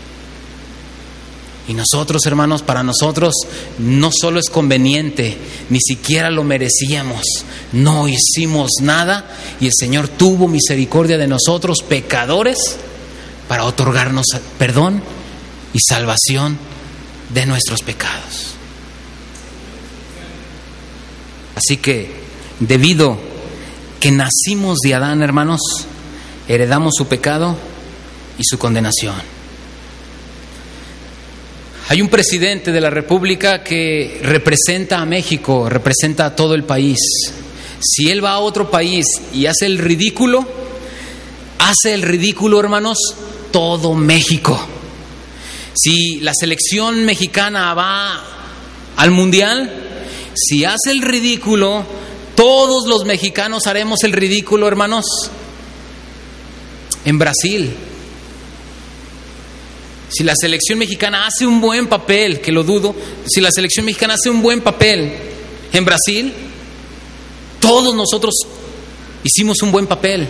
[1.66, 3.32] Y nosotros, hermanos, para nosotros
[3.78, 5.36] no solo es conveniente,
[5.70, 7.24] ni siquiera lo merecíamos.
[7.72, 12.76] No hicimos nada y el Señor tuvo misericordia de nosotros, pecadores,
[13.48, 14.26] para otorgarnos
[14.58, 15.02] perdón
[15.72, 16.58] y salvación
[17.32, 18.54] de nuestros pecados.
[21.54, 22.12] Así que,
[22.60, 23.16] debido
[24.00, 25.60] que nacimos de Adán, hermanos,
[26.46, 27.56] heredamos su pecado
[28.38, 29.33] y su condenación.
[31.86, 36.98] Hay un presidente de la República que representa a México, representa a todo el país.
[37.78, 39.04] Si él va a otro país
[39.34, 40.46] y hace el ridículo,
[41.58, 42.96] hace el ridículo, hermanos,
[43.52, 44.58] todo México.
[45.74, 48.24] Si la selección mexicana va
[48.96, 49.70] al mundial,
[50.34, 51.84] si hace el ridículo,
[52.34, 55.04] todos los mexicanos haremos el ridículo, hermanos.
[57.04, 57.74] En Brasil,
[60.14, 62.94] si la selección mexicana hace un buen papel, que lo dudo,
[63.26, 65.12] si la selección mexicana hace un buen papel
[65.72, 66.32] en Brasil,
[67.58, 68.32] todos nosotros
[69.24, 70.28] hicimos un buen papel.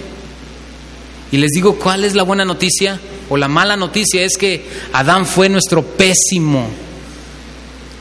[1.30, 2.98] Y les digo, ¿cuál es la buena noticia?
[3.28, 4.64] O la mala noticia es que
[4.94, 6.66] Adán fue nuestro pésimo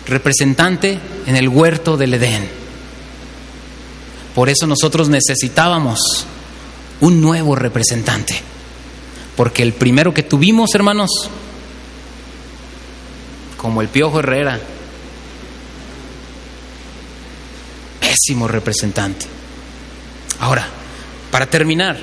[0.06, 2.48] representante en el huerto del Edén.
[4.34, 6.00] Por eso nosotros necesitábamos
[7.02, 8.42] un nuevo representante.
[9.36, 11.10] Porque el primero que tuvimos, hermanos,
[13.64, 14.60] como el Piojo Herrera,
[18.02, 19.26] pésimo representante.
[20.42, 20.68] Ahora,
[21.32, 21.98] para terminar,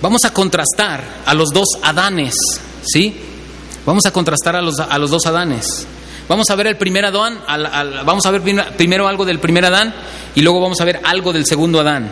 [0.00, 2.36] vamos a contrastar a los dos Adanes,
[2.84, 3.12] ¿sí?
[3.84, 5.84] Vamos a contrastar a los, a los dos Adanes.
[6.28, 7.40] Vamos a ver el primer Adán,
[8.06, 8.42] vamos a ver
[8.76, 9.92] primero algo del primer Adán
[10.36, 12.08] y luego vamos a ver algo del segundo Adán.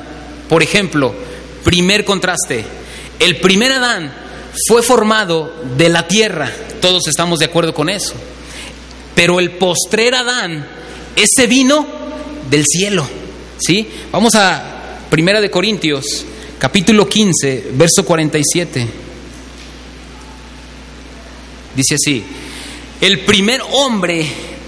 [0.48, 1.14] Por ejemplo,
[1.62, 2.64] primer contraste.
[3.20, 4.12] El primer Adán
[4.66, 8.14] fue formado de la tierra, todos estamos de acuerdo con eso.
[9.18, 10.64] Pero el postrer Adán,
[11.16, 11.84] ese vino
[12.48, 13.04] del cielo.
[13.58, 13.84] ¿Sí?
[14.12, 16.24] Vamos a Primera de Corintios,
[16.56, 18.86] capítulo 15, verso 47.
[21.74, 22.22] Dice así:
[23.00, 24.24] El primer hombre,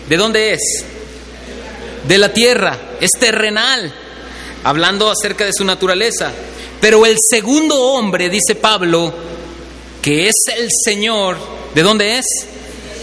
[0.08, 0.84] ¿de dónde es?
[2.08, 3.94] De la tierra, es terrenal,
[4.64, 6.32] hablando acerca de su naturaleza.
[6.80, 9.14] Pero el segundo hombre, dice Pablo,
[10.02, 11.36] que es el Señor,
[11.72, 12.26] ¿de dónde es?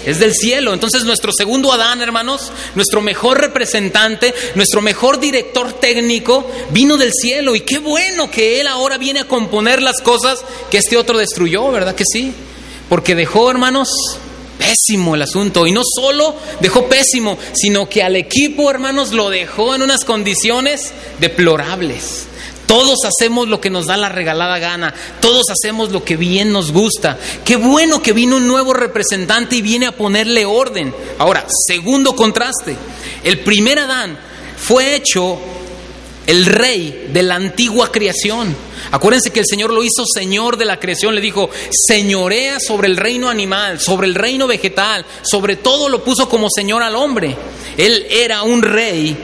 [0.07, 0.73] Es del cielo.
[0.73, 7.57] Entonces nuestro segundo Adán, hermanos, nuestro mejor representante, nuestro mejor director técnico, vino del cielo.
[7.57, 11.69] Y qué bueno que Él ahora viene a componer las cosas que este otro destruyó,
[11.71, 12.31] ¿verdad que sí?
[12.87, 13.89] Porque dejó, hermanos,
[14.57, 15.67] pésimo el asunto.
[15.67, 20.93] Y no solo dejó pésimo, sino que al equipo, hermanos, lo dejó en unas condiciones
[21.19, 22.27] deplorables.
[22.67, 26.71] Todos hacemos lo que nos da la regalada gana, todos hacemos lo que bien nos
[26.71, 27.17] gusta.
[27.45, 30.93] Qué bueno que vino un nuevo representante y viene a ponerle orden.
[31.17, 32.75] Ahora, segundo contraste,
[33.23, 34.19] el primer Adán
[34.57, 35.39] fue hecho
[36.27, 38.53] el rey de la antigua creación.
[38.91, 42.97] Acuérdense que el Señor lo hizo Señor de la creación, le dijo, señorea sobre el
[42.97, 47.35] reino animal, sobre el reino vegetal, sobre todo lo puso como Señor al hombre.
[47.77, 49.15] Él era un rey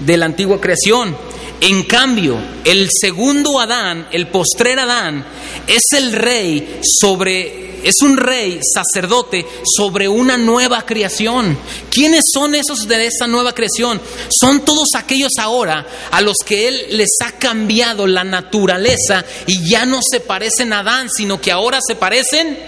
[0.00, 1.14] de la antigua creación.
[1.60, 5.24] En cambio, el segundo Adán, el postrer Adán,
[5.66, 11.58] es el rey sobre, es un rey sacerdote sobre una nueva creación.
[11.90, 14.00] ¿Quiénes son esos de esa nueva creación?
[14.28, 19.86] Son todos aquellos ahora a los que Él les ha cambiado la naturaleza y ya
[19.86, 22.58] no se parecen a Adán, sino que ahora se parecen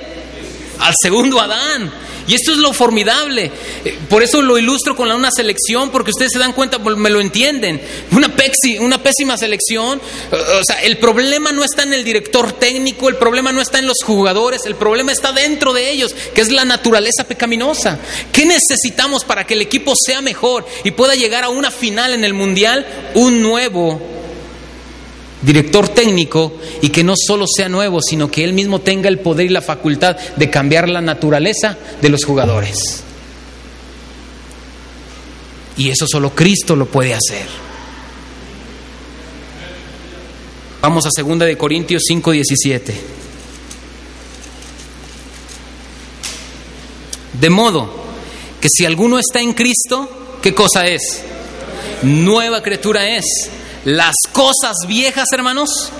[0.78, 1.92] al segundo Adán.
[2.28, 3.50] Y esto es lo formidable.
[3.84, 7.20] Eh, por eso lo ilustro con una selección, porque ustedes se dan cuenta, me lo
[7.20, 7.80] entienden.
[8.12, 8.30] Una,
[8.80, 10.00] una pésima selección.
[10.30, 13.86] O sea, el problema no está en el director técnico, el problema no está en
[13.86, 17.98] los jugadores, el problema está dentro de ellos, que es la naturaleza pecaminosa.
[18.30, 22.24] ¿Qué necesitamos para que el equipo sea mejor y pueda llegar a una final en
[22.24, 22.86] el Mundial?
[23.14, 24.17] Un nuevo
[25.42, 29.46] director técnico y que no solo sea nuevo, sino que él mismo tenga el poder
[29.46, 33.04] y la facultad de cambiar la naturaleza de los jugadores.
[35.76, 37.46] Y eso solo Cristo lo puede hacer.
[40.80, 42.94] Vamos a 2 de Corintios 5:17.
[47.40, 47.94] De modo
[48.60, 51.22] que si alguno está en Cristo, ¿qué cosa es?
[52.02, 53.24] Nueva criatura es
[53.88, 55.90] las cosas viejas, hermanos.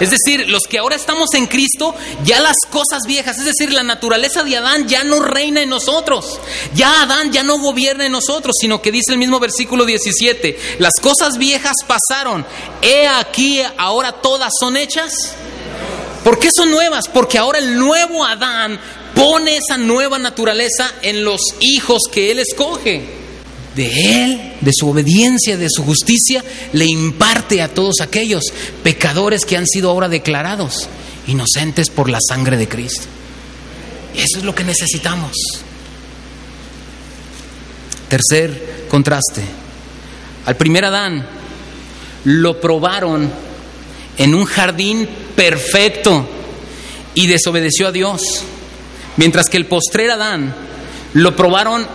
[0.00, 3.82] Es decir, los que ahora estamos en Cristo, ya las cosas viejas, es decir, la
[3.82, 6.40] naturaleza de Adán ya no reina en nosotros.
[6.74, 10.94] Ya Adán ya no gobierna en nosotros, sino que dice el mismo versículo 17, las
[11.02, 12.46] cosas viejas pasaron,
[12.80, 15.12] he aquí ahora todas son hechas.
[16.24, 17.08] ¿Por qué son nuevas?
[17.08, 18.80] Porque ahora el nuevo Adán
[19.14, 23.23] pone esa nueva naturaleza en los hijos que él escoge
[23.74, 28.44] de Él, de su obediencia, de su justicia, le imparte a todos aquellos
[28.82, 30.88] pecadores que han sido ahora declarados
[31.26, 33.06] inocentes por la sangre de Cristo.
[34.14, 35.32] Eso es lo que necesitamos.
[38.08, 39.42] Tercer contraste.
[40.46, 41.26] Al primer Adán
[42.24, 43.30] lo probaron
[44.16, 46.28] en un jardín perfecto
[47.14, 48.22] y desobedeció a Dios.
[49.16, 50.54] Mientras que el postrer Adán
[51.14, 51.86] lo probaron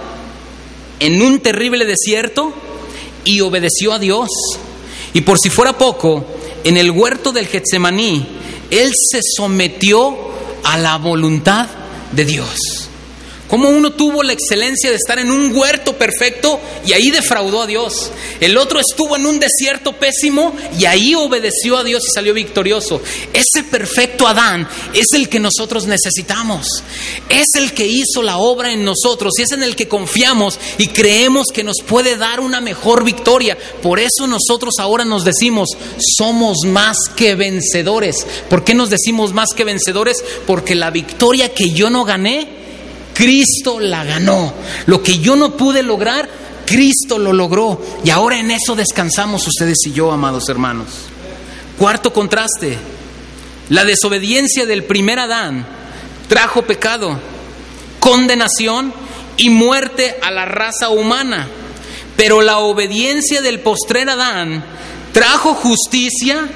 [0.99, 2.53] en un terrible desierto
[3.23, 4.29] y obedeció a Dios.
[5.13, 6.25] Y por si fuera poco,
[6.63, 8.25] en el huerto del Getsemaní,
[8.69, 10.17] él se sometió
[10.63, 11.67] a la voluntad
[12.11, 12.78] de Dios.
[13.49, 17.67] Cómo uno tuvo la excelencia de estar en un huerto perfecto y ahí defraudó a
[17.67, 18.11] Dios.
[18.39, 23.01] El otro estuvo en un desierto pésimo y ahí obedeció a Dios y salió victorioso.
[23.33, 26.67] Ese perfecto Adán es el que nosotros necesitamos.
[27.27, 30.89] Es el que hizo la obra en nosotros y es en el que confiamos y
[30.89, 33.57] creemos que nos puede dar una mejor victoria.
[33.81, 35.69] Por eso nosotros ahora nos decimos,
[36.17, 38.27] somos más que vencedores.
[38.47, 40.23] ¿Por qué nos decimos más que vencedores?
[40.45, 42.58] Porque la victoria que yo no gané,
[43.19, 44.53] Cristo la ganó.
[44.85, 46.29] Lo que yo no pude lograr,
[46.65, 47.81] Cristo lo logró.
[48.01, 50.87] Y ahora en eso descansamos ustedes y yo, amados hermanos.
[51.77, 52.77] Cuarto contraste.
[53.67, 55.67] La desobediencia del primer Adán
[56.29, 57.19] trajo pecado,
[57.99, 58.93] condenación
[59.35, 61.49] y muerte a la raza humana.
[62.15, 64.63] Pero la obediencia del postrer Adán
[65.11, 66.47] trajo justicia,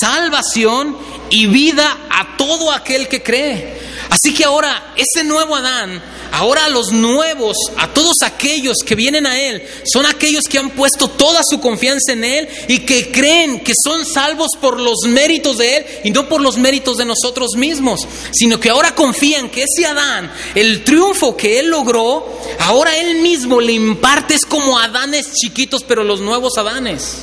[0.00, 0.96] salvación
[1.30, 3.89] y vida a todo aquel que cree.
[4.10, 6.02] Así que ahora ese nuevo Adán,
[6.32, 11.08] ahora los nuevos, a todos aquellos que vienen a Él, son aquellos que han puesto
[11.08, 15.76] toda su confianza en Él y que creen que son salvos por los méritos de
[15.76, 18.00] Él y no por los méritos de nosotros mismos,
[18.32, 23.60] sino que ahora confían que ese Adán, el triunfo que Él logró, ahora Él mismo
[23.60, 27.18] le imparte, es como Adanes chiquitos, pero los nuevos Adanes.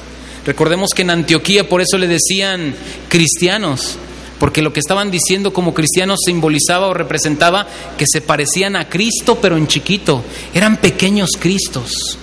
[0.45, 2.73] Recordemos que en Antioquía por eso le decían
[3.09, 3.97] cristianos,
[4.39, 7.67] porque lo que estaban diciendo como cristianos simbolizaba o representaba
[7.97, 10.23] que se parecían a Cristo pero en chiquito,
[10.53, 12.17] eran pequeños Cristos.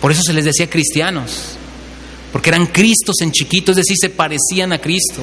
[0.00, 1.56] Por eso se les decía cristianos,
[2.32, 5.22] porque eran Cristos en chiquito, es decir, se parecían a Cristo.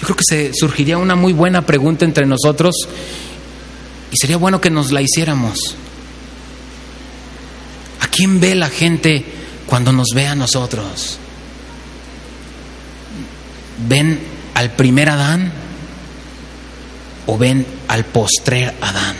[0.00, 2.74] Yo creo que se surgiría una muy buena pregunta entre nosotros
[4.12, 5.76] y sería bueno que nos la hiciéramos.
[8.00, 9.24] ¿A quién ve la gente
[9.66, 11.18] cuando nos ve a nosotros?
[13.78, 14.20] ¿Ven
[14.54, 15.52] al primer Adán
[17.26, 19.16] o ven al postrer Adán?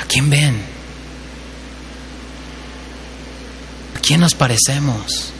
[0.00, 0.56] ¿A quién ven?
[3.96, 5.32] ¿A quién nos parecemos?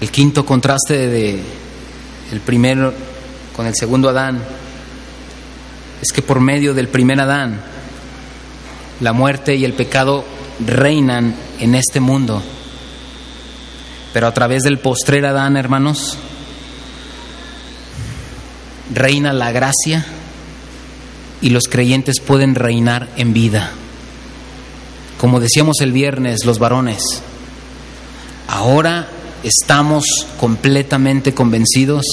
[0.00, 1.42] El quinto contraste de
[2.32, 2.94] el primero
[3.54, 4.40] con el segundo Adán
[6.00, 7.60] es que por medio del primer Adán
[9.00, 10.24] la muerte y el pecado
[10.64, 12.42] reinan en este mundo.
[14.12, 16.18] Pero a través del postrer Adán, hermanos,
[18.92, 20.04] reina la gracia
[21.40, 23.70] y los creyentes pueden reinar en vida.
[25.18, 27.02] Como decíamos el viernes, los varones,
[28.48, 29.08] ahora
[29.42, 30.04] estamos
[30.38, 32.04] completamente convencidos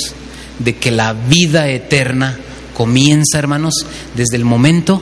[0.60, 2.38] de que la vida eterna
[2.74, 3.74] comienza, hermanos,
[4.16, 5.02] desde el momento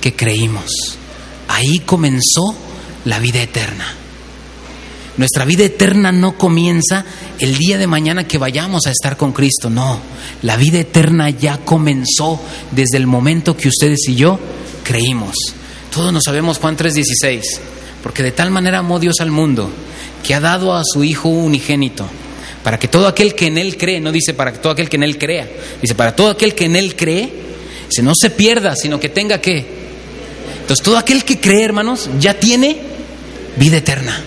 [0.00, 0.98] que creímos.
[1.48, 2.54] Ahí comenzó
[3.04, 4.03] la vida eterna.
[5.16, 7.04] Nuestra vida eterna no comienza
[7.38, 10.00] el día de mañana que vayamos a estar con Cristo, no.
[10.42, 12.40] La vida eterna ya comenzó
[12.72, 14.40] desde el momento que ustedes y yo
[14.82, 15.36] creímos.
[15.92, 17.60] Todos nos sabemos Juan 3:16,
[18.02, 19.70] porque de tal manera amó Dios al mundo
[20.24, 22.06] que ha dado a su Hijo unigénito,
[22.64, 25.04] para que todo aquel que en Él cree, no dice para todo aquel que en
[25.04, 25.48] Él crea,
[25.80, 27.32] dice para todo aquel que en Él cree,
[27.88, 29.84] se no se pierda, sino que tenga que
[30.64, 32.78] entonces todo aquel que cree, hermanos, ya tiene
[33.56, 34.18] vida eterna.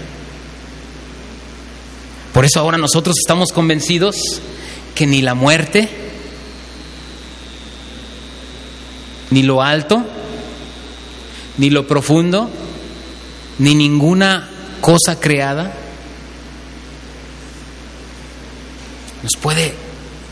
[2.38, 4.15] Por eso ahora nosotros estamos convencidos
[4.93, 5.89] que ni la muerte,
[9.31, 10.05] ni lo alto,
[11.57, 12.47] ni lo profundo,
[13.57, 14.47] ni ninguna
[14.81, 15.73] cosa creada
[19.23, 19.73] nos puede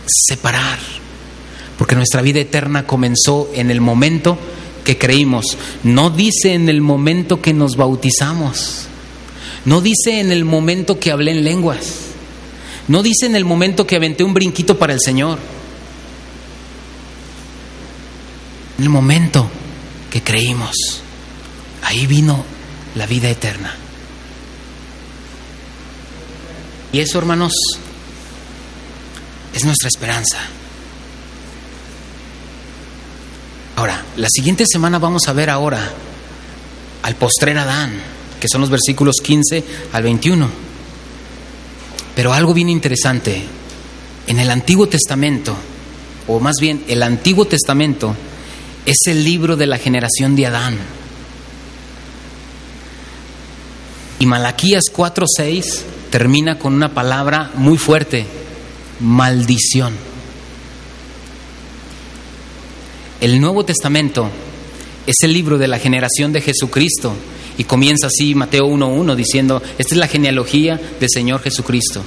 [0.05, 0.77] separar,
[1.75, 4.37] porque nuestra vida eterna comenzó en el momento
[4.83, 5.57] que creímos.
[5.83, 8.89] No dice en el momento que nos bautizamos.
[9.65, 12.05] No dice en el momento que hablé en lenguas.
[12.87, 15.39] No dice en el momento que aventé un brinquito para el Señor.
[18.77, 19.49] En el momento
[20.11, 21.01] que creímos.
[21.81, 22.45] Ahí vino
[22.95, 23.75] la vida eterna.
[26.91, 27.53] Y eso, hermanos,
[29.53, 30.37] es nuestra esperanza.
[33.75, 35.91] Ahora, la siguiente semana vamos a ver ahora
[37.03, 37.99] al postrer Adán,
[38.45, 40.47] que son los versículos 15 al 21.
[42.15, 43.41] Pero algo bien interesante,
[44.27, 45.55] en el Antiguo Testamento,
[46.27, 48.15] o más bien el Antiguo Testamento,
[48.85, 50.77] es el libro de la generación de Adán.
[54.19, 55.81] Y Malaquías 4:6
[56.11, 58.27] termina con una palabra muy fuerte,
[58.99, 59.95] maldición.
[63.21, 64.29] El Nuevo Testamento
[65.07, 67.15] es el libro de la generación de Jesucristo
[67.57, 72.03] y comienza así Mateo 1.1 diciendo, esta es la genealogía del Señor Jesucristo.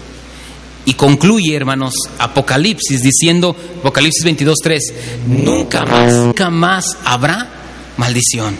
[0.85, 4.79] Y concluye, hermanos, Apocalipsis diciendo, Apocalipsis 22.3,
[5.27, 7.49] nunca más, nunca más habrá
[7.97, 8.57] maldición.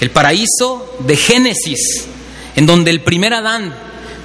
[0.00, 2.06] El paraíso de Génesis,
[2.54, 3.74] en donde el primer Adán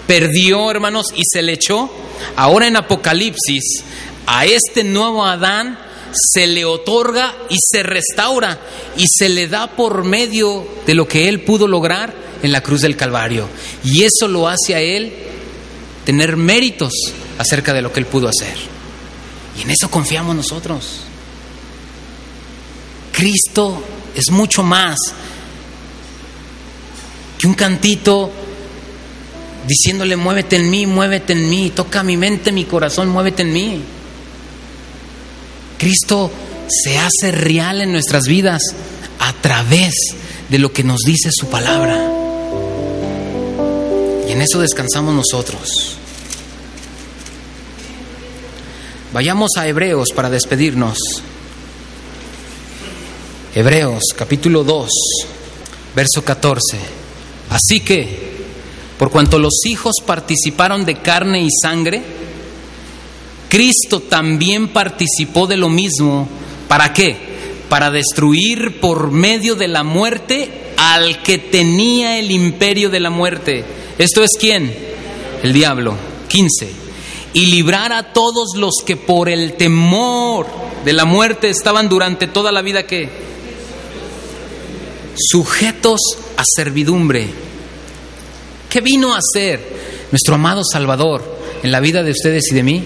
[0.06, 1.90] perdió, hermanos, y se le echó,
[2.36, 3.84] ahora en Apocalipsis,
[4.26, 5.78] a este nuevo Adán
[6.14, 8.60] se le otorga y se restaura
[8.98, 12.82] y se le da por medio de lo que él pudo lograr en la cruz
[12.82, 13.48] del Calvario.
[13.84, 15.12] Y eso lo hace a él
[16.08, 16.94] tener méritos
[17.38, 18.56] acerca de lo que Él pudo hacer.
[19.58, 21.02] Y en eso confiamos nosotros.
[23.12, 23.84] Cristo
[24.16, 24.98] es mucho más
[27.38, 28.32] que un cantito
[29.68, 33.82] diciéndole, muévete en mí, muévete en mí, toca mi mente, mi corazón, muévete en mí.
[35.78, 36.32] Cristo
[36.68, 38.62] se hace real en nuestras vidas
[39.20, 39.94] a través
[40.50, 42.12] de lo que nos dice su palabra.
[44.28, 45.98] Y en eso descansamos nosotros.
[49.14, 50.98] Vayamos a Hebreos para despedirnos.
[53.56, 54.90] Hebreos capítulo 2,
[55.96, 56.78] verso 14.
[57.50, 58.38] Así que,
[59.00, 62.17] por cuanto los hijos participaron de carne y sangre,
[63.50, 66.28] Cristo también participó de lo mismo.
[66.68, 67.16] ¿Para qué?
[67.70, 73.64] Para destruir por medio de la muerte al que tenía el imperio de la muerte.
[73.98, 74.74] ¿Esto es quién?
[75.44, 75.96] El diablo.
[76.28, 76.88] 15
[77.38, 80.48] y librar a todos los que por el temor
[80.84, 83.10] de la muerte estaban durante toda la vida que
[85.16, 86.00] sujetos
[86.36, 87.28] a servidumbre.
[88.70, 89.62] ¿Qué vino a hacer
[90.12, 91.24] nuestro amado Salvador
[91.62, 92.84] en la vida de ustedes y de mí?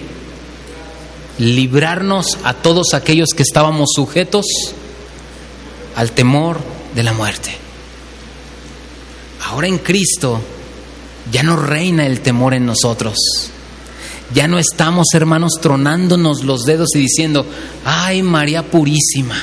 [1.42, 4.46] Librarnos a todos aquellos que estábamos sujetos
[5.96, 6.60] al temor
[6.94, 7.56] de la muerte.
[9.46, 10.40] Ahora en Cristo
[11.32, 13.16] ya no reina el temor en nosotros
[14.32, 17.46] ya no estamos, hermanos, tronándonos los dedos y diciendo,
[17.84, 19.36] ay María Purísima.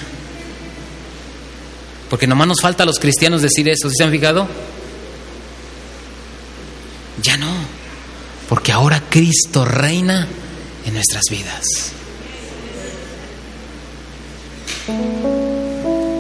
[2.10, 4.48] Porque nomás nos falta a los cristianos decir eso, ¿sí se han fijado?
[7.22, 7.54] Ya no,
[8.48, 10.28] porque ahora Cristo reina
[10.86, 11.64] en nuestras vidas.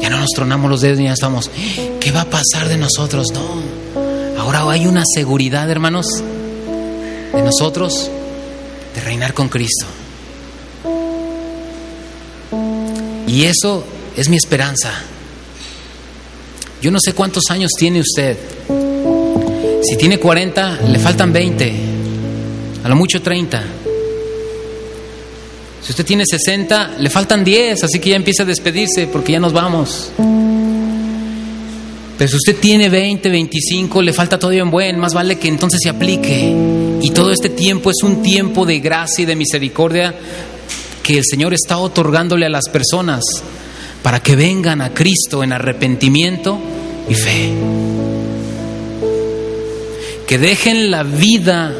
[0.01, 1.49] Ya no nos tronamos los dedos ni ya estamos,
[1.99, 3.27] ¿qué va a pasar de nosotros?
[3.33, 3.61] No,
[4.39, 6.07] ahora hay una seguridad, hermanos,
[7.33, 8.09] de nosotros
[8.95, 9.85] de reinar con Cristo.
[13.27, 13.83] Y eso
[14.15, 14.91] es mi esperanza.
[16.81, 18.37] Yo no sé cuántos años tiene usted.
[19.83, 21.73] Si tiene 40, le faltan 20,
[22.83, 23.78] a lo mucho 30.
[25.89, 29.39] Si usted tiene 60, le faltan 10, así que ya empieza a despedirse porque ya
[29.39, 30.11] nos vamos.
[32.15, 35.79] Pero si usted tiene 20, 25, le falta todavía un buen, más vale que entonces
[35.81, 36.53] se aplique.
[37.01, 40.13] Y todo este tiempo es un tiempo de gracia y de misericordia
[41.01, 43.23] que el Señor está otorgándole a las personas
[44.03, 46.59] para que vengan a Cristo en arrepentimiento
[47.09, 47.51] y fe.
[50.27, 51.73] Que dejen la vida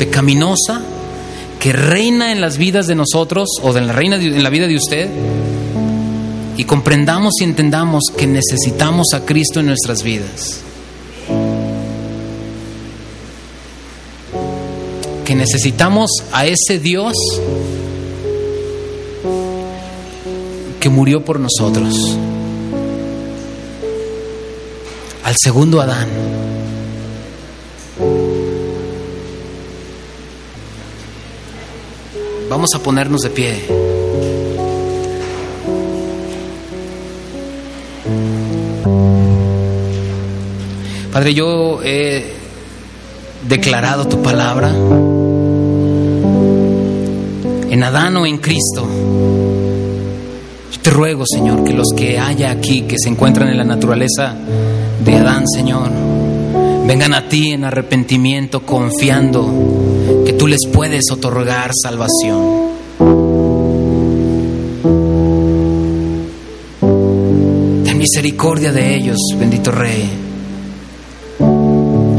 [0.00, 0.82] pecaminosa
[1.62, 4.74] que reina en las vidas de nosotros o de la reina en la vida de
[4.74, 5.08] usted
[6.56, 10.58] y comprendamos y entendamos que necesitamos a Cristo en nuestras vidas.
[15.24, 17.14] Que necesitamos a ese Dios
[20.80, 22.18] que murió por nosotros.
[25.22, 26.51] Al segundo Adán.
[32.62, 33.60] Vamos a ponernos de pie.
[41.12, 42.34] Padre, yo he
[43.48, 44.70] declarado tu palabra
[47.68, 48.86] en Adán o en Cristo.
[50.70, 54.36] Yo te ruego, Señor, que los que haya aquí, que se encuentran en la naturaleza
[55.04, 55.90] de Adán, Señor,
[56.86, 59.50] vengan a ti en arrepentimiento, confiando
[60.42, 62.40] tú les puedes otorgar salvación.
[67.84, 70.10] Ten misericordia de ellos, bendito Rey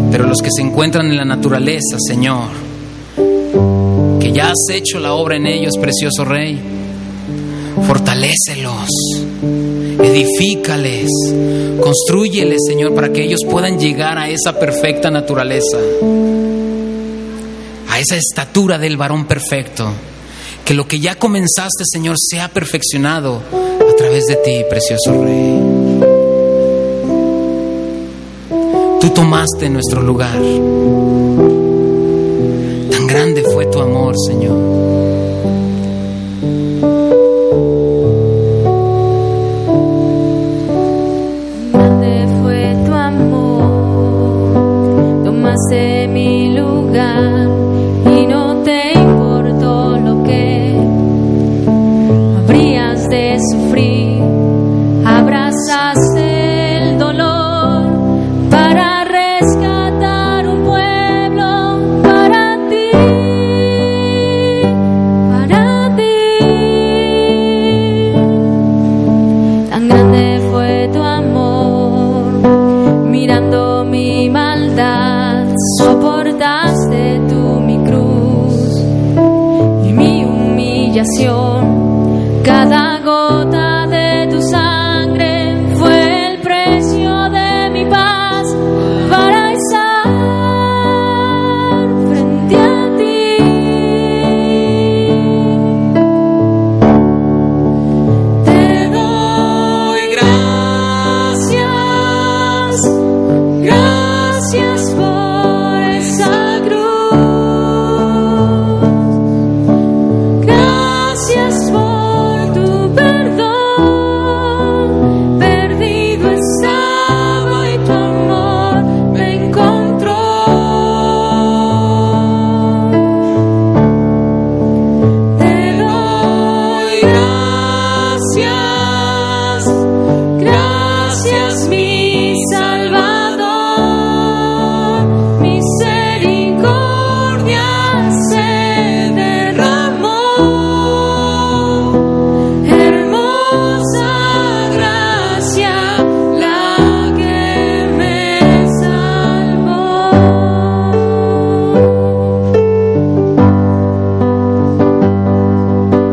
[0.09, 2.47] pero los que se encuentran en la naturaleza, Señor,
[4.21, 6.61] que ya has hecho la obra en ellos, precioso Rey,
[7.85, 8.87] fortalécelos,
[10.01, 11.09] edifícales,
[11.81, 15.79] construyeles, Señor, para que ellos puedan llegar a esa perfecta naturaleza,
[18.03, 19.89] esa estatura del varón perfecto.
[20.63, 23.41] Que lo que ya comenzaste, Señor, sea perfeccionado
[23.89, 25.59] a través de ti, precioso Rey.
[29.01, 30.37] Tú tomaste nuestro lugar.
[32.91, 34.72] Tan grande fue tu amor, Señor.